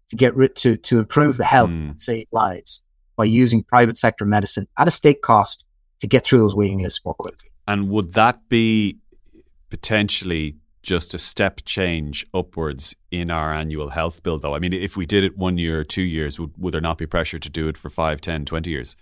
to 0.09 0.15
get 0.15 0.35
rid 0.35 0.55
to 0.57 0.77
to 0.77 0.99
improve 0.99 1.37
the 1.37 1.45
health 1.55 1.71
mm. 1.71 1.89
and 1.89 2.01
save 2.01 2.27
lives 2.31 2.81
by 3.15 3.25
using 3.25 3.63
private 3.63 3.97
sector 3.97 4.25
medicine 4.25 4.67
at 4.77 4.87
a 4.87 4.91
state 4.91 5.23
cost 5.23 5.65
to 6.01 6.07
get 6.07 6.23
through 6.23 6.39
those 6.39 6.55
waiting 6.55 6.83
lists 6.83 7.01
more 7.03 7.15
quickly. 7.15 7.49
And 7.67 7.89
would 7.89 8.13
that 8.13 8.47
be 8.47 8.97
potentially 9.71 10.57
just 10.81 11.13
a 11.13 11.19
step 11.19 11.61
change 11.65 12.25
upwards 12.33 12.95
in 13.11 13.29
our 13.29 13.53
annual 13.53 13.89
health 13.89 14.23
bill, 14.23 14.39
though? 14.39 14.55
I 14.55 14.59
mean, 14.59 14.73
if 14.73 14.95
we 14.95 15.05
did 15.05 15.23
it 15.23 15.37
one 15.37 15.57
year 15.57 15.79
or 15.79 15.83
two 15.83 16.01
years, 16.01 16.39
would, 16.39 16.51
would 16.57 16.73
there 16.73 16.81
not 16.81 16.97
be 16.97 17.05
pressure 17.05 17.39
to 17.39 17.49
do 17.49 17.67
it 17.67 17.77
for 17.77 17.89
five, 17.89 18.21
ten, 18.21 18.45
twenty 18.45 18.71
years? 18.71 18.95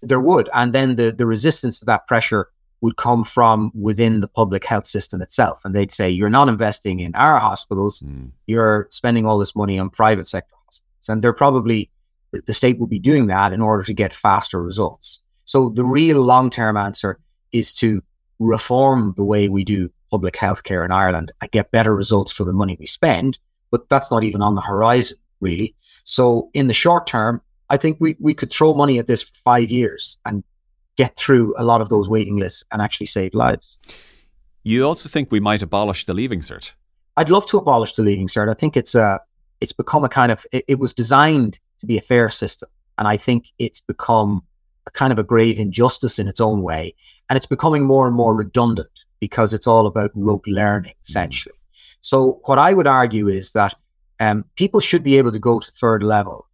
There 0.00 0.20
would. 0.20 0.48
And 0.52 0.72
then 0.72 0.96
the, 0.96 1.12
the 1.12 1.26
resistance 1.26 1.78
to 1.78 1.84
that 1.86 2.06
pressure 2.06 2.48
would 2.80 2.96
come 2.96 3.22
from 3.22 3.70
within 3.74 4.18
the 4.18 4.26
public 4.26 4.64
health 4.64 4.86
system 4.88 5.22
itself. 5.22 5.60
And 5.64 5.74
they'd 5.74 5.92
say, 5.92 6.10
you're 6.10 6.28
not 6.28 6.48
investing 6.48 6.98
in 6.98 7.14
our 7.14 7.38
hospitals, 7.38 8.00
mm. 8.00 8.32
you're 8.46 8.88
spending 8.90 9.24
all 9.24 9.38
this 9.38 9.54
money 9.54 9.78
on 9.78 9.88
private 9.88 10.26
sector 10.26 10.52
hospitals. 10.66 11.08
And 11.08 11.22
they're 11.22 11.32
probably, 11.32 11.90
the 12.32 12.52
state 12.52 12.80
would 12.80 12.90
be 12.90 12.98
doing 12.98 13.28
that 13.28 13.52
in 13.52 13.60
order 13.60 13.84
to 13.84 13.94
get 13.94 14.12
faster 14.12 14.60
results. 14.60 15.20
So 15.44 15.68
the 15.68 15.84
real 15.84 16.20
long 16.20 16.50
term 16.50 16.76
answer 16.76 17.20
is 17.52 17.72
to 17.74 18.02
reform 18.40 19.14
the 19.16 19.24
way 19.24 19.48
we 19.48 19.62
do 19.62 19.88
public 20.12 20.34
healthcare 20.34 20.84
in 20.84 20.92
Ireland 20.92 21.32
and 21.40 21.50
get 21.50 21.70
better 21.70 21.96
results 21.96 22.32
for 22.32 22.44
the 22.44 22.52
money 22.52 22.76
we 22.78 22.86
spend. 22.86 23.38
But 23.70 23.88
that's 23.88 24.10
not 24.10 24.22
even 24.22 24.42
on 24.42 24.54
the 24.54 24.60
horizon, 24.60 25.16
really. 25.40 25.74
So 26.04 26.50
in 26.52 26.68
the 26.68 26.74
short 26.74 27.06
term, 27.06 27.40
I 27.70 27.78
think 27.78 27.96
we, 27.98 28.16
we 28.20 28.34
could 28.34 28.52
throw 28.52 28.74
money 28.74 28.98
at 28.98 29.06
this 29.06 29.22
for 29.22 29.34
five 29.42 29.70
years 29.70 30.18
and 30.26 30.44
get 30.96 31.16
through 31.16 31.54
a 31.56 31.64
lot 31.64 31.80
of 31.80 31.88
those 31.88 32.10
waiting 32.10 32.36
lists 32.36 32.62
and 32.70 32.82
actually 32.82 33.06
save 33.06 33.32
lives. 33.32 33.78
You 34.62 34.84
also 34.84 35.08
think 35.08 35.32
we 35.32 35.40
might 35.40 35.62
abolish 35.62 36.04
the 36.04 36.12
leaving 36.12 36.40
cert? 36.40 36.72
I'd 37.16 37.30
love 37.30 37.46
to 37.46 37.56
abolish 37.56 37.94
the 37.94 38.02
leaving 38.02 38.28
cert. 38.28 38.50
I 38.50 38.54
think 38.54 38.76
it's 38.76 38.94
a, 38.94 39.18
it's 39.62 39.72
become 39.72 40.04
a 40.04 40.08
kind 40.10 40.30
of, 40.30 40.44
it, 40.52 40.64
it 40.68 40.78
was 40.78 40.92
designed 40.92 41.58
to 41.80 41.86
be 41.86 41.96
a 41.96 42.02
fair 42.02 42.28
system. 42.28 42.68
And 42.98 43.08
I 43.08 43.16
think 43.16 43.46
it's 43.58 43.80
become 43.80 44.42
a 44.86 44.90
kind 44.90 45.12
of 45.12 45.18
a 45.18 45.22
grave 45.22 45.58
injustice 45.58 46.18
in 46.18 46.28
its 46.28 46.40
own 46.40 46.60
way. 46.60 46.94
And 47.30 47.38
it's 47.38 47.46
becoming 47.46 47.84
more 47.84 48.06
and 48.06 48.14
more 48.14 48.34
redundant 48.34 48.90
because 49.22 49.54
it's 49.54 49.68
all 49.68 49.86
about 49.86 50.10
rote 50.16 50.48
learning, 50.48 50.94
essentially. 51.06 51.54
So 52.00 52.40
what 52.46 52.58
I 52.58 52.74
would 52.74 52.88
argue 52.88 53.28
is 53.28 53.52
that 53.52 53.72
um, 54.18 54.44
people 54.56 54.80
should 54.80 55.04
be 55.04 55.16
able 55.16 55.30
to 55.30 55.38
go 55.38 55.60
to 55.60 55.70
third 55.70 56.02
level 56.02 56.48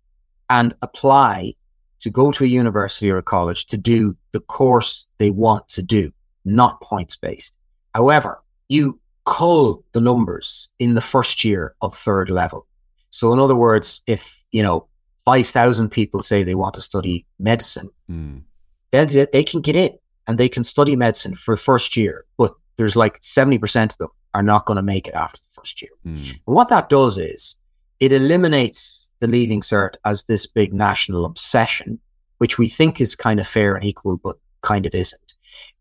and 0.50 0.74
apply 0.82 1.54
to 2.00 2.10
go 2.10 2.30
to 2.30 2.44
a 2.44 2.46
university 2.46 3.10
or 3.10 3.16
a 3.16 3.22
college 3.22 3.64
to 3.68 3.78
do 3.78 4.14
the 4.32 4.40
course 4.40 5.06
they 5.16 5.30
want 5.30 5.66
to 5.70 5.82
do, 5.82 6.12
not 6.44 6.78
points 6.82 7.16
based. 7.16 7.54
However, 7.94 8.42
you 8.68 9.00
cull 9.24 9.82
the 9.92 10.02
numbers 10.02 10.68
in 10.78 10.92
the 10.92 11.00
first 11.00 11.46
year 11.46 11.74
of 11.80 11.96
third 11.96 12.28
level. 12.28 12.66
So, 13.08 13.32
in 13.32 13.38
other 13.38 13.56
words, 13.56 14.02
if, 14.06 14.42
you 14.52 14.62
know, 14.62 14.86
5,000 15.24 15.88
people 15.88 16.22
say 16.22 16.42
they 16.42 16.54
want 16.54 16.74
to 16.74 16.82
study 16.82 17.24
medicine, 17.38 17.88
mm. 18.10 18.42
then 18.90 19.26
they 19.32 19.42
can 19.42 19.62
get 19.62 19.74
in 19.74 19.96
and 20.28 20.36
they 20.36 20.48
can 20.48 20.62
study 20.62 20.94
medicine 20.94 21.34
for 21.34 21.54
the 21.54 21.60
first 21.60 21.96
year. 21.96 22.26
But 22.36 22.54
there's 22.78 22.96
like 22.96 23.20
70% 23.20 23.90
of 23.90 23.98
them 23.98 24.08
are 24.34 24.42
not 24.42 24.64
going 24.64 24.76
to 24.76 24.82
make 24.82 25.06
it 25.06 25.14
after 25.14 25.38
the 25.38 25.60
first 25.60 25.82
year. 25.82 25.90
Mm. 26.06 26.30
And 26.30 26.56
what 26.56 26.68
that 26.68 26.88
does 26.88 27.18
is 27.18 27.56
it 28.00 28.12
eliminates 28.12 29.10
the 29.20 29.26
leaving 29.26 29.60
cert 29.60 29.94
as 30.04 30.22
this 30.24 30.46
big 30.46 30.72
national 30.72 31.24
obsession, 31.24 31.98
which 32.38 32.56
we 32.56 32.68
think 32.68 33.00
is 33.00 33.14
kind 33.14 33.40
of 33.40 33.46
fair 33.46 33.74
and 33.74 33.84
equal, 33.84 34.16
but 34.16 34.36
kind 34.62 34.86
of 34.86 34.94
isn't. 34.94 35.20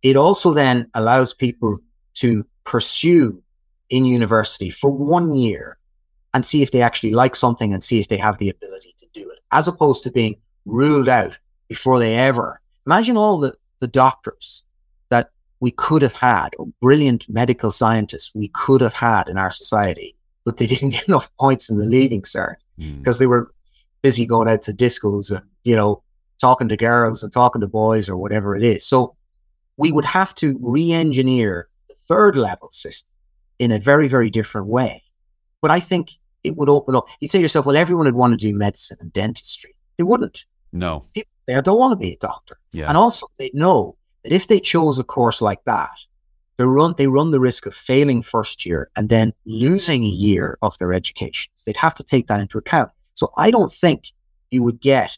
It 0.01 0.15
also 0.15 0.53
then 0.53 0.89
allows 0.95 1.33
people 1.33 1.77
to 2.15 2.45
pursue 2.63 3.41
in 3.89 4.05
university 4.05 4.69
for 4.69 4.91
one 4.91 5.33
year 5.33 5.77
and 6.33 6.45
see 6.45 6.61
if 6.61 6.71
they 6.71 6.81
actually 6.81 7.11
like 7.11 7.35
something 7.35 7.73
and 7.73 7.83
see 7.83 7.99
if 7.99 8.07
they 8.07 8.17
have 8.17 8.37
the 8.39 8.49
ability 8.49 8.95
to 8.97 9.05
do 9.13 9.29
it, 9.29 9.39
as 9.51 9.67
opposed 9.67 10.03
to 10.03 10.11
being 10.11 10.35
ruled 10.65 11.07
out 11.07 11.37
before 11.67 11.99
they 11.99 12.15
ever. 12.15 12.59
Imagine 12.85 13.17
all 13.17 13.39
the, 13.39 13.53
the 13.79 13.87
doctors 13.87 14.63
we 15.59 15.71
could 15.71 16.01
have 16.01 16.13
had, 16.13 16.49
or 16.57 16.67
brilliant 16.81 17.27
medical 17.29 17.71
scientists 17.71 18.31
we 18.35 18.49
could 18.49 18.81
have 18.81 18.93
had 18.93 19.27
in 19.27 19.37
our 19.37 19.51
society, 19.51 20.15
but 20.45 20.57
they 20.57 20.67
didn't 20.73 20.91
get 20.91 21.07
enough 21.07 21.29
points 21.39 21.69
in 21.69 21.77
the 21.77 21.85
leaving 21.85 22.21
cert 22.21 22.55
because 22.77 23.17
mm. 23.17 23.19
they 23.19 23.27
were 23.27 23.51
busy 24.01 24.25
going 24.25 24.47
out 24.47 24.61
to 24.63 24.73
discos 24.73 25.31
and, 25.31 25.41
you 25.63 25.75
know, 25.75 26.01
talking 26.39 26.67
to 26.69 26.77
girls 26.77 27.23
and 27.23 27.33
talking 27.33 27.61
to 27.61 27.67
boys 27.67 28.07
or 28.07 28.17
whatever 28.17 28.55
it 28.55 28.63
is. 28.63 28.85
So 28.85 29.15
we 29.77 29.91
would 29.91 30.05
have 30.05 30.35
to 30.35 30.57
re 30.61 30.91
engineer 30.91 31.67
the 31.87 31.95
third 31.95 32.35
level 32.35 32.69
system 32.71 33.09
in 33.59 33.71
a 33.71 33.79
very, 33.79 34.07
very 34.07 34.29
different 34.29 34.67
way. 34.67 35.03
But 35.61 35.71
I 35.71 35.79
think 35.79 36.11
it 36.43 36.55
would 36.55 36.69
open 36.69 36.95
up. 36.95 37.07
You'd 37.19 37.31
say 37.31 37.39
to 37.39 37.43
yourself, 37.43 37.65
well, 37.65 37.75
everyone 37.75 38.05
would 38.05 38.15
want 38.15 38.33
to 38.33 38.37
do 38.37 38.55
medicine 38.55 38.97
and 38.99 39.11
dentistry. 39.11 39.75
They 39.97 40.03
wouldn't. 40.03 40.45
No. 40.71 41.05
People 41.13 41.31
there 41.47 41.61
don't 41.61 41.79
want 41.79 41.93
to 41.93 41.95
be 41.95 42.13
a 42.13 42.17
doctor. 42.17 42.59
Yeah. 42.73 42.87
And 42.89 42.97
also, 42.97 43.27
they 43.39 43.49
know 43.53 43.95
if 44.31 44.47
they 44.47 44.59
chose 44.59 44.99
a 44.99 45.03
course 45.03 45.41
like 45.41 45.63
that, 45.65 45.91
they 46.57 46.63
run 46.63 46.95
they 46.97 47.07
run 47.07 47.31
the 47.31 47.39
risk 47.39 47.65
of 47.65 47.75
failing 47.75 48.21
first 48.21 48.65
year 48.65 48.89
and 48.95 49.09
then 49.09 49.33
losing 49.45 50.03
a 50.03 50.07
year 50.07 50.57
of 50.61 50.77
their 50.77 50.93
education. 50.93 51.51
They'd 51.65 51.77
have 51.77 51.95
to 51.95 52.03
take 52.03 52.27
that 52.27 52.39
into 52.39 52.57
account. 52.57 52.91
So 53.13 53.31
I 53.37 53.51
don't 53.51 53.71
think 53.71 54.11
you 54.51 54.63
would 54.63 54.79
get 54.81 55.17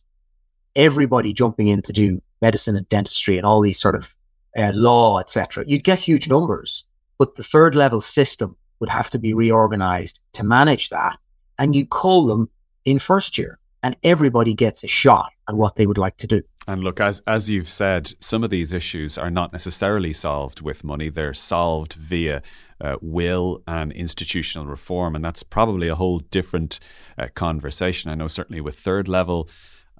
everybody 0.75 1.33
jumping 1.33 1.67
in 1.67 1.81
to 1.83 1.93
do 1.93 2.21
medicine 2.41 2.75
and 2.75 2.87
dentistry 2.89 3.37
and 3.37 3.45
all 3.45 3.61
these 3.61 3.79
sort 3.79 3.95
of 3.95 4.15
uh, 4.57 4.71
law, 4.73 5.19
etc. 5.19 5.63
You'd 5.67 5.83
get 5.83 5.99
huge 5.99 6.27
numbers, 6.27 6.83
but 7.17 7.35
the 7.35 7.43
third 7.43 7.75
level 7.75 8.01
system 8.01 8.55
would 8.79 8.89
have 8.89 9.09
to 9.11 9.19
be 9.19 9.33
reorganized 9.33 10.19
to 10.33 10.43
manage 10.43 10.89
that, 10.89 11.17
and 11.57 11.75
you 11.75 11.85
call 11.85 12.27
them 12.27 12.49
in 12.85 12.99
first 12.99 13.37
year, 13.37 13.59
and 13.83 13.95
everybody 14.03 14.53
gets 14.53 14.83
a 14.83 14.87
shot 14.87 15.31
at 15.47 15.55
what 15.55 15.75
they 15.75 15.87
would 15.87 15.97
like 15.97 16.17
to 16.17 16.27
do. 16.27 16.41
And 16.67 16.83
look, 16.83 16.99
as 16.99 17.21
as 17.25 17.49
you've 17.49 17.69
said, 17.69 18.13
some 18.19 18.43
of 18.43 18.49
these 18.49 18.71
issues 18.71 19.17
are 19.17 19.31
not 19.31 19.51
necessarily 19.53 20.13
solved 20.13 20.61
with 20.61 20.83
money. 20.83 21.09
They're 21.09 21.33
solved 21.33 21.93
via 21.93 22.41
uh, 22.81 22.97
will 23.01 23.63
and 23.67 23.91
institutional 23.91 24.67
reform, 24.67 25.15
and 25.15 25.25
that's 25.25 25.43
probably 25.43 25.87
a 25.87 25.95
whole 25.95 26.19
different 26.19 26.79
uh, 27.17 27.27
conversation. 27.33 28.11
I 28.11 28.15
know 28.15 28.27
certainly 28.27 28.61
with 28.61 28.77
third 28.77 29.07
level. 29.07 29.49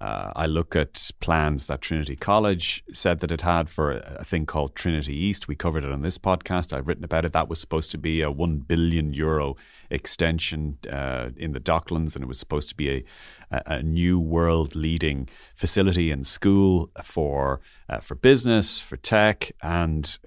Uh, 0.01 0.31
I 0.33 0.45
look 0.45 0.77
at 0.77 1.11
plans 1.19 1.67
that 1.67 1.81
Trinity 1.81 2.15
College 2.15 2.83
said 2.93 3.19
that 3.19 3.31
it 3.31 3.41
had 3.41 3.69
for 3.69 3.91
a, 3.91 4.17
a, 4.19 4.23
thing 4.23 4.45
called 4.45 4.73
Trinity 4.73 5.13
East. 5.13 5.49
We 5.49 5.55
covered 5.55 5.83
it 5.83 5.91
on 5.91 6.03
this 6.03 6.17
podcast. 6.17 6.71
I've 6.71 6.87
written 6.87 7.03
about 7.03 7.25
it. 7.25 7.33
That 7.33 7.49
was 7.49 7.59
supposed 7.59 7.91
to 7.91 7.97
be 7.97 8.21
a 8.21 8.31
one 8.31 8.59
billion 8.59 9.13
euro 9.13 9.57
extension 9.89 10.77
uh, 10.89 11.31
in 11.35 11.51
the 11.51 11.59
Docklands, 11.59 12.15
and 12.15 12.23
it 12.23 12.27
was 12.27 12.39
supposed 12.39 12.69
to 12.69 12.75
be 12.75 13.05
a, 13.51 13.61
a 13.65 13.83
new 13.83 14.17
world 14.17 14.73
leading 14.73 15.27
facility 15.53 16.11
and 16.11 16.25
school 16.25 16.89
for 17.03 17.59
uh, 17.89 17.99
for 17.99 18.15
business, 18.15 18.79
for 18.79 18.95
tech, 18.95 19.51
and 19.61 20.17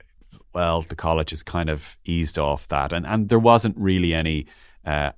well, 0.55 0.83
the 0.83 0.97
college 0.97 1.31
has 1.31 1.43
kind 1.43 1.71
of 1.71 1.97
eased 2.05 2.39
off 2.39 2.69
that, 2.69 2.93
and 2.93 3.07
and 3.07 3.31
there 3.31 3.39
wasn't 3.39 3.77
really 3.79 4.13
any. 4.13 4.47
Uh, 4.85 5.13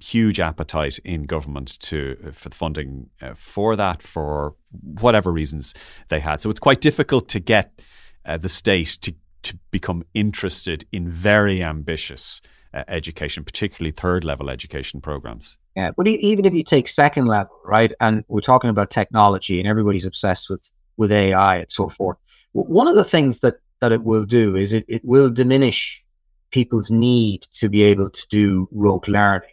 huge 0.00 0.40
appetite 0.40 0.98
in 1.04 1.22
government 1.22 1.78
to 1.78 2.16
for 2.32 2.48
the 2.48 2.56
funding 2.56 3.08
uh, 3.22 3.32
for 3.34 3.76
that 3.76 4.02
for 4.02 4.56
whatever 5.00 5.30
reasons 5.30 5.72
they 6.08 6.18
had. 6.18 6.40
So 6.40 6.50
it's 6.50 6.58
quite 6.58 6.80
difficult 6.80 7.28
to 7.28 7.38
get 7.38 7.80
uh, 8.24 8.38
the 8.38 8.48
state 8.48 8.98
to 9.02 9.14
to 9.42 9.56
become 9.70 10.02
interested 10.14 10.84
in 10.90 11.08
very 11.08 11.62
ambitious 11.62 12.40
uh, 12.74 12.84
education, 12.88 13.44
particularly 13.44 13.92
third 13.92 14.24
level 14.24 14.50
education 14.50 15.00
programs. 15.00 15.56
Yeah, 15.76 15.92
but 15.96 16.08
even 16.08 16.44
if 16.44 16.54
you 16.54 16.64
take 16.64 16.88
second 16.88 17.26
level, 17.26 17.56
right, 17.64 17.92
and 18.00 18.24
we're 18.28 18.40
talking 18.40 18.68
about 18.68 18.90
technology, 18.90 19.60
and 19.60 19.68
everybody's 19.68 20.04
obsessed 20.04 20.50
with 20.50 20.70
with 20.96 21.12
AI 21.12 21.58
and 21.58 21.70
so 21.70 21.88
forth. 21.88 22.18
One 22.52 22.88
of 22.88 22.96
the 22.96 23.04
things 23.04 23.40
that 23.40 23.54
that 23.80 23.92
it 23.92 24.02
will 24.02 24.24
do 24.24 24.56
is 24.56 24.72
it, 24.72 24.84
it 24.88 25.04
will 25.04 25.30
diminish 25.30 26.04
people's 26.50 26.90
need 26.90 27.42
to 27.54 27.68
be 27.68 27.82
able 27.82 28.10
to 28.10 28.26
do 28.28 28.68
rote 28.72 29.08
learning. 29.08 29.50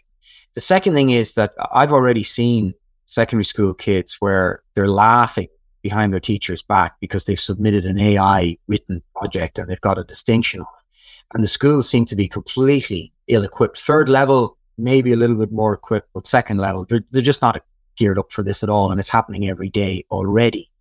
The 0.53 0.62
second 0.62 0.93
thing 0.93 1.10
is 1.10 1.34
that 1.34 1.53
I've 1.73 1.91
already 1.91 2.23
seen 2.23 2.73
secondary 3.05 3.45
school 3.45 3.73
kids 3.73 4.17
where 4.19 4.62
they're 4.73 4.89
laughing 4.89 5.47
behind 5.81 6.12
their 6.12 6.19
teacher's 6.19 6.63
back 6.63 6.95
because 6.99 7.25
they've 7.25 7.39
submitted 7.39 7.86
an 7.86 7.99
AI 7.99 8.58
written 8.67 9.03
project 9.15 9.60
and 9.60 9.69
they've 9.69 9.81
got 9.81 9.99
a 9.99 10.03
distinction 10.03 10.62
on 10.62 10.65
it. 10.65 10.86
And 11.34 11.43
the 11.43 11.47
schools 11.47 11.89
seem 11.89 12.05
to 12.05 12.15
be 12.15 12.27
completely 12.27 13.12
ill 13.27 13.43
equipped. 13.43 13.79
Third 13.79 14.10
level, 14.10 14.58
maybe 14.77 15.13
a 15.13 15.17
little 15.17 15.36
bit 15.36 15.51
more 15.51 15.73
equipped, 15.73 16.10
but 16.13 16.27
second 16.27 16.58
level, 16.58 16.86
they're, 16.86 17.03
they're 17.12 17.21
just 17.21 17.41
not 17.41 17.63
geared 17.97 18.17
up 18.17 18.31
for 18.31 18.43
this 18.43 18.63
at 18.63 18.69
all. 18.69 18.91
And 18.91 18.99
it's 18.99 19.10
happening 19.10 19.47
every 19.47 19.69
day 19.69 20.05
already. 20.10 20.71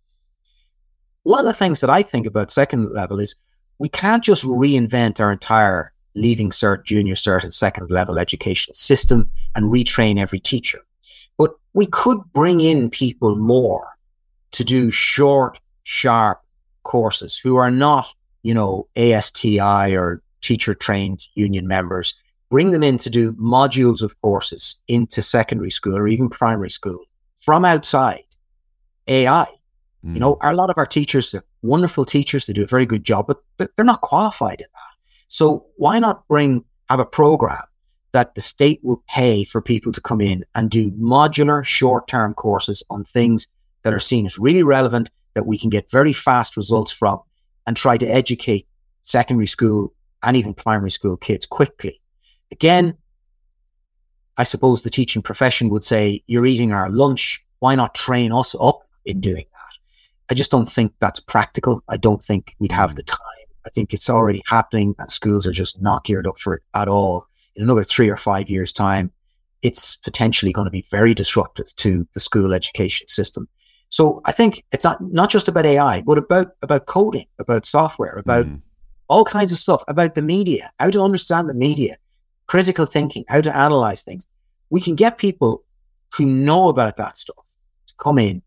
One 1.23 1.39
of 1.39 1.45
the 1.45 1.53
things 1.53 1.81
that 1.81 1.89
I 1.89 2.01
think 2.01 2.25
about 2.25 2.51
second 2.51 2.93
level 2.93 3.19
is 3.19 3.35
we 3.77 3.89
can't 3.89 4.23
just 4.23 4.43
reinvent 4.43 5.19
our 5.19 5.31
entire 5.31 5.91
leaving 6.15 6.49
cert, 6.49 6.83
junior 6.83 7.15
cert, 7.15 7.43
and 7.43 7.53
second 7.53 7.91
level 7.91 8.17
education 8.17 8.73
system 8.73 9.29
and 9.55 9.71
retrain 9.71 10.19
every 10.19 10.39
teacher. 10.39 10.79
But 11.37 11.51
we 11.73 11.85
could 11.85 12.19
bring 12.33 12.61
in 12.61 12.89
people 12.89 13.35
more 13.35 13.87
to 14.51 14.63
do 14.63 14.89
short, 14.89 15.59
sharp 15.83 16.41
courses 16.83 17.37
who 17.37 17.57
are 17.57 17.71
not, 17.71 18.07
you 18.43 18.53
know, 18.53 18.87
ASTI 18.95 19.95
or 19.95 20.21
teacher 20.41 20.73
trained 20.73 21.27
union 21.35 21.67
members. 21.67 22.13
Bring 22.49 22.71
them 22.71 22.83
in 22.83 22.97
to 22.99 23.09
do 23.09 23.33
modules 23.33 24.01
of 24.01 24.19
courses 24.21 24.77
into 24.87 25.21
secondary 25.21 25.71
school 25.71 25.97
or 25.97 26.07
even 26.07 26.29
primary 26.29 26.69
school 26.69 27.03
from 27.35 27.65
outside 27.65 28.23
AI. 29.07 29.47
Mm. 30.05 30.13
You 30.13 30.19
know, 30.19 30.37
a 30.41 30.53
lot 30.53 30.69
of 30.69 30.77
our 30.77 30.85
teachers 30.85 31.33
are 31.33 31.43
wonderful 31.63 32.05
teachers. 32.05 32.45
They 32.45 32.53
do 32.53 32.63
a 32.63 32.67
very 32.67 32.85
good 32.85 33.03
job, 33.03 33.27
but, 33.27 33.43
but 33.57 33.71
they're 33.75 33.85
not 33.85 34.01
qualified 34.01 34.61
in. 34.61 34.67
So 35.27 35.65
why 35.77 35.99
not 35.99 36.27
bring, 36.27 36.63
have 36.89 36.99
a 36.99 37.05
program 37.05 37.63
that 38.11 38.35
the 38.35 38.41
state 38.41 38.79
will 38.83 39.03
pay 39.09 39.43
for 39.43 39.61
people 39.61 39.91
to 39.91 40.01
come 40.01 40.21
in 40.21 40.45
and 40.55 40.69
do 40.69 40.91
modular 40.91 41.63
short 41.65 42.07
term 42.07 42.33
courses 42.33 42.83
on 42.89 43.03
things 43.03 43.47
that 43.83 43.93
are 43.93 43.99
seen 43.99 44.25
as 44.25 44.39
really 44.39 44.63
relevant 44.63 45.09
that 45.33 45.45
we 45.45 45.57
can 45.57 45.69
get 45.69 45.91
very 45.91 46.13
fast 46.13 46.55
results 46.55 46.91
from 46.91 47.19
and 47.67 47.75
try 47.75 47.97
to 47.97 48.07
educate 48.07 48.67
secondary 49.03 49.47
school 49.47 49.93
and 50.23 50.37
even 50.37 50.53
primary 50.53 50.91
school 50.91 51.17
kids 51.17 51.45
quickly. 51.45 51.99
Again, 52.51 52.97
I 54.37 54.43
suppose 54.43 54.81
the 54.81 54.89
teaching 54.89 55.21
profession 55.21 55.69
would 55.69 55.83
say, 55.83 56.23
you're 56.27 56.45
eating 56.45 56.71
our 56.71 56.89
lunch. 56.89 57.43
Why 57.59 57.75
not 57.75 57.95
train 57.95 58.31
us 58.31 58.55
up 58.59 58.81
in 59.05 59.21
doing 59.21 59.45
that? 59.51 60.31
I 60.31 60.33
just 60.33 60.51
don't 60.51 60.71
think 60.71 60.93
that's 60.99 61.19
practical. 61.19 61.83
I 61.87 61.97
don't 61.97 62.23
think 62.23 62.55
we'd 62.59 62.71
have 62.71 62.95
the 62.95 63.03
time. 63.03 63.19
I 63.65 63.69
think 63.69 63.93
it's 63.93 64.09
already 64.09 64.43
happening 64.45 64.95
and 64.99 65.11
schools 65.11 65.47
are 65.47 65.51
just 65.51 65.81
not 65.81 66.05
geared 66.05 66.27
up 66.27 66.37
for 66.37 66.55
it 66.55 66.63
at 66.73 66.87
all. 66.87 67.27
In 67.55 67.63
another 67.63 67.83
three 67.83 68.09
or 68.09 68.17
five 68.17 68.49
years' 68.49 68.71
time, 68.71 69.11
it's 69.61 69.95
potentially 69.97 70.53
going 70.53 70.65
to 70.65 70.71
be 70.71 70.85
very 70.91 71.13
disruptive 71.13 71.75
to 71.77 72.07
the 72.13 72.19
school 72.19 72.53
education 72.53 73.07
system. 73.07 73.47
So 73.89 74.21
I 74.25 74.31
think 74.31 74.63
it's 74.71 74.83
not 74.83 75.01
not 75.01 75.29
just 75.29 75.47
about 75.47 75.65
AI, 75.65 76.01
but 76.01 76.17
about 76.17 76.51
about 76.61 76.85
coding, 76.85 77.25
about 77.39 77.65
software, 77.65 78.17
about 78.17 78.45
mm. 78.45 78.61
all 79.07 79.25
kinds 79.25 79.51
of 79.51 79.57
stuff, 79.57 79.83
about 79.87 80.15
the 80.15 80.21
media, 80.21 80.71
how 80.79 80.89
to 80.89 81.01
understand 81.01 81.49
the 81.49 81.53
media, 81.53 81.97
critical 82.47 82.85
thinking, 82.85 83.25
how 83.27 83.41
to 83.41 83.55
analyze 83.55 84.03
things. 84.03 84.25
We 84.69 84.81
can 84.81 84.95
get 84.95 85.17
people 85.17 85.63
who 86.13 86.25
know 86.25 86.67
about 86.67 86.97
that 86.97 87.17
stuff 87.17 87.45
to 87.87 87.93
come 87.97 88.19
in 88.19 88.41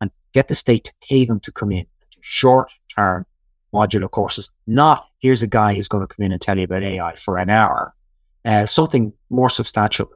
and 0.00 0.10
get 0.34 0.48
the 0.48 0.54
state 0.54 0.84
to 0.84 0.92
pay 1.08 1.24
them 1.24 1.40
to 1.40 1.52
come 1.52 1.72
in 1.72 1.84
to 1.84 2.18
short 2.20 2.70
term 2.94 3.26
modular 3.72 4.10
courses, 4.10 4.50
not 4.66 5.06
here's 5.18 5.42
a 5.42 5.46
guy 5.46 5.74
who's 5.74 5.88
going 5.88 6.06
to 6.06 6.12
come 6.12 6.24
in 6.24 6.32
and 6.32 6.40
tell 6.40 6.58
you 6.58 6.64
about 6.64 6.82
AI 6.82 7.14
for 7.16 7.38
an 7.38 7.50
hour. 7.50 7.94
Uh, 8.44 8.66
something 8.66 9.12
more 9.28 9.50
substantial. 9.50 10.10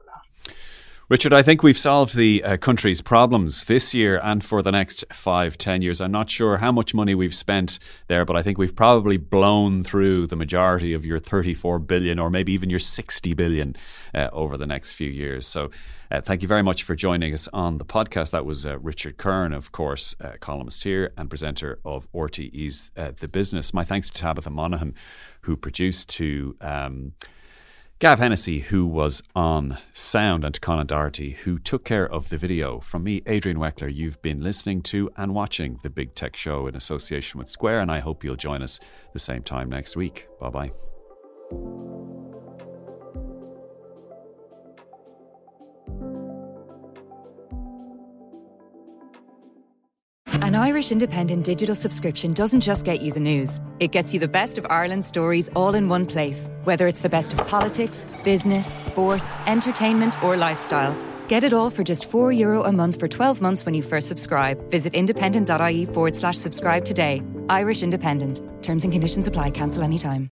Richard, 1.07 1.33
I 1.33 1.43
think 1.43 1.61
we've 1.61 1.77
solved 1.77 2.15
the 2.15 2.43
uh, 2.43 2.57
country's 2.57 2.99
problems 2.99 3.65
this 3.65 3.93
year 3.93 4.19
and 4.23 4.43
for 4.43 4.63
the 4.63 4.71
next 4.71 5.03
five, 5.13 5.55
ten 5.55 5.83
years. 5.83 6.01
I'm 6.01 6.11
not 6.11 6.31
sure 6.31 6.57
how 6.57 6.71
much 6.71 6.95
money 6.95 7.13
we've 7.13 7.35
spent 7.35 7.77
there, 8.07 8.25
but 8.25 8.35
I 8.35 8.41
think 8.41 8.57
we've 8.57 8.75
probably 8.75 9.17
blown 9.17 9.83
through 9.83 10.25
the 10.25 10.35
majority 10.35 10.93
of 10.95 11.05
your 11.05 11.19
34 11.19 11.77
billion 11.77 12.17
or 12.17 12.31
maybe 12.31 12.53
even 12.53 12.71
your 12.71 12.79
60 12.79 13.35
billion 13.35 13.75
uh, 14.15 14.29
over 14.33 14.57
the 14.57 14.65
next 14.65 14.93
few 14.93 15.07
years. 15.11 15.45
So 15.45 15.69
uh, 16.09 16.21
thank 16.21 16.41
you 16.41 16.47
very 16.47 16.63
much 16.63 16.81
for 16.81 16.95
joining 16.95 17.35
us 17.35 17.47
on 17.53 17.77
the 17.77 17.85
podcast. 17.85 18.31
That 18.31 18.47
was 18.47 18.65
uh, 18.65 18.79
Richard 18.79 19.17
Curran, 19.17 19.53
of 19.53 19.71
course, 19.71 20.15
uh, 20.19 20.31
columnist 20.39 20.83
here 20.83 21.13
and 21.17 21.29
presenter 21.29 21.77
of 21.85 22.11
RTÉ's 22.13 22.89
uh, 22.97 23.11
The 23.19 23.27
Business. 23.27 23.75
My 23.75 23.85
thanks 23.85 24.09
to 24.09 24.19
Tabitha 24.19 24.49
Monaghan, 24.49 24.95
who 25.41 25.55
produced 25.55 26.09
to. 26.09 26.55
Um, 26.61 27.13
Gav 27.99 28.19
Hennessy, 28.19 28.59
who 28.59 28.85
was 28.85 29.23
on 29.35 29.77
sound, 29.93 30.43
and 30.43 30.59
Colin 30.59 30.85
Doherty, 30.85 31.31
who 31.31 31.57
took 31.57 31.85
care 31.85 32.05
of 32.05 32.27
the 32.27 32.37
video. 32.37 32.81
From 32.81 33.05
me, 33.05 33.21
Adrian 33.25 33.57
Weckler, 33.57 33.93
you've 33.93 34.21
been 34.21 34.41
listening 34.41 34.81
to 34.83 35.09
and 35.15 35.33
watching 35.33 35.79
the 35.81 35.89
Big 35.89 36.13
Tech 36.13 36.35
Show 36.35 36.67
in 36.67 36.75
association 36.75 37.37
with 37.37 37.47
Square, 37.49 37.79
and 37.79 37.89
I 37.89 37.99
hope 37.99 38.21
you'll 38.21 38.35
join 38.35 38.61
us 38.61 38.81
the 39.13 39.19
same 39.19 39.43
time 39.43 39.69
next 39.69 39.95
week. 39.95 40.27
Bye 40.41 40.49
bye. 40.49 40.71
An 50.45 50.53
mm-hmm. 50.53 50.61
Irish 50.61 50.91
independent 50.91 51.43
digital 51.43 51.73
subscription 51.73 52.31
doesn't 52.31 52.61
just 52.61 52.85
get 52.85 53.01
you 53.01 53.11
the 53.11 53.19
news, 53.19 53.59
it 53.79 53.91
gets 53.91 54.13
you 54.13 54.19
the 54.19 54.27
best 54.27 54.59
of 54.59 54.67
Ireland's 54.69 55.07
stories 55.07 55.49
all 55.55 55.73
in 55.73 55.89
one 55.89 56.05
place. 56.05 56.51
Whether 56.65 56.85
it's 56.85 56.99
the 56.99 57.09
best 57.09 57.33
of 57.33 57.39
politics, 57.47 58.05
business, 58.23 58.67
sport, 58.75 59.21
entertainment, 59.47 60.21
or 60.23 60.37
lifestyle. 60.37 60.95
Get 61.29 61.43
it 61.43 61.51
all 61.51 61.71
for 61.71 61.83
just 61.83 62.07
€4 62.11 62.31
Euro 62.37 62.63
a 62.63 62.71
month 62.71 62.99
for 62.99 63.07
12 63.07 63.41
months 63.41 63.65
when 63.65 63.73
you 63.73 63.81
first 63.81 64.07
subscribe. 64.07 64.57
Visit 64.69 64.93
independent.ie 64.93 65.85
forward 65.87 66.15
slash 66.15 66.37
subscribe 66.37 66.85
today. 66.85 67.23
Irish 67.49 67.81
Independent. 67.81 68.39
Terms 68.61 68.83
and 68.83 68.93
conditions 68.93 69.25
apply. 69.25 69.49
Cancel 69.49 69.81
anytime. 69.81 70.23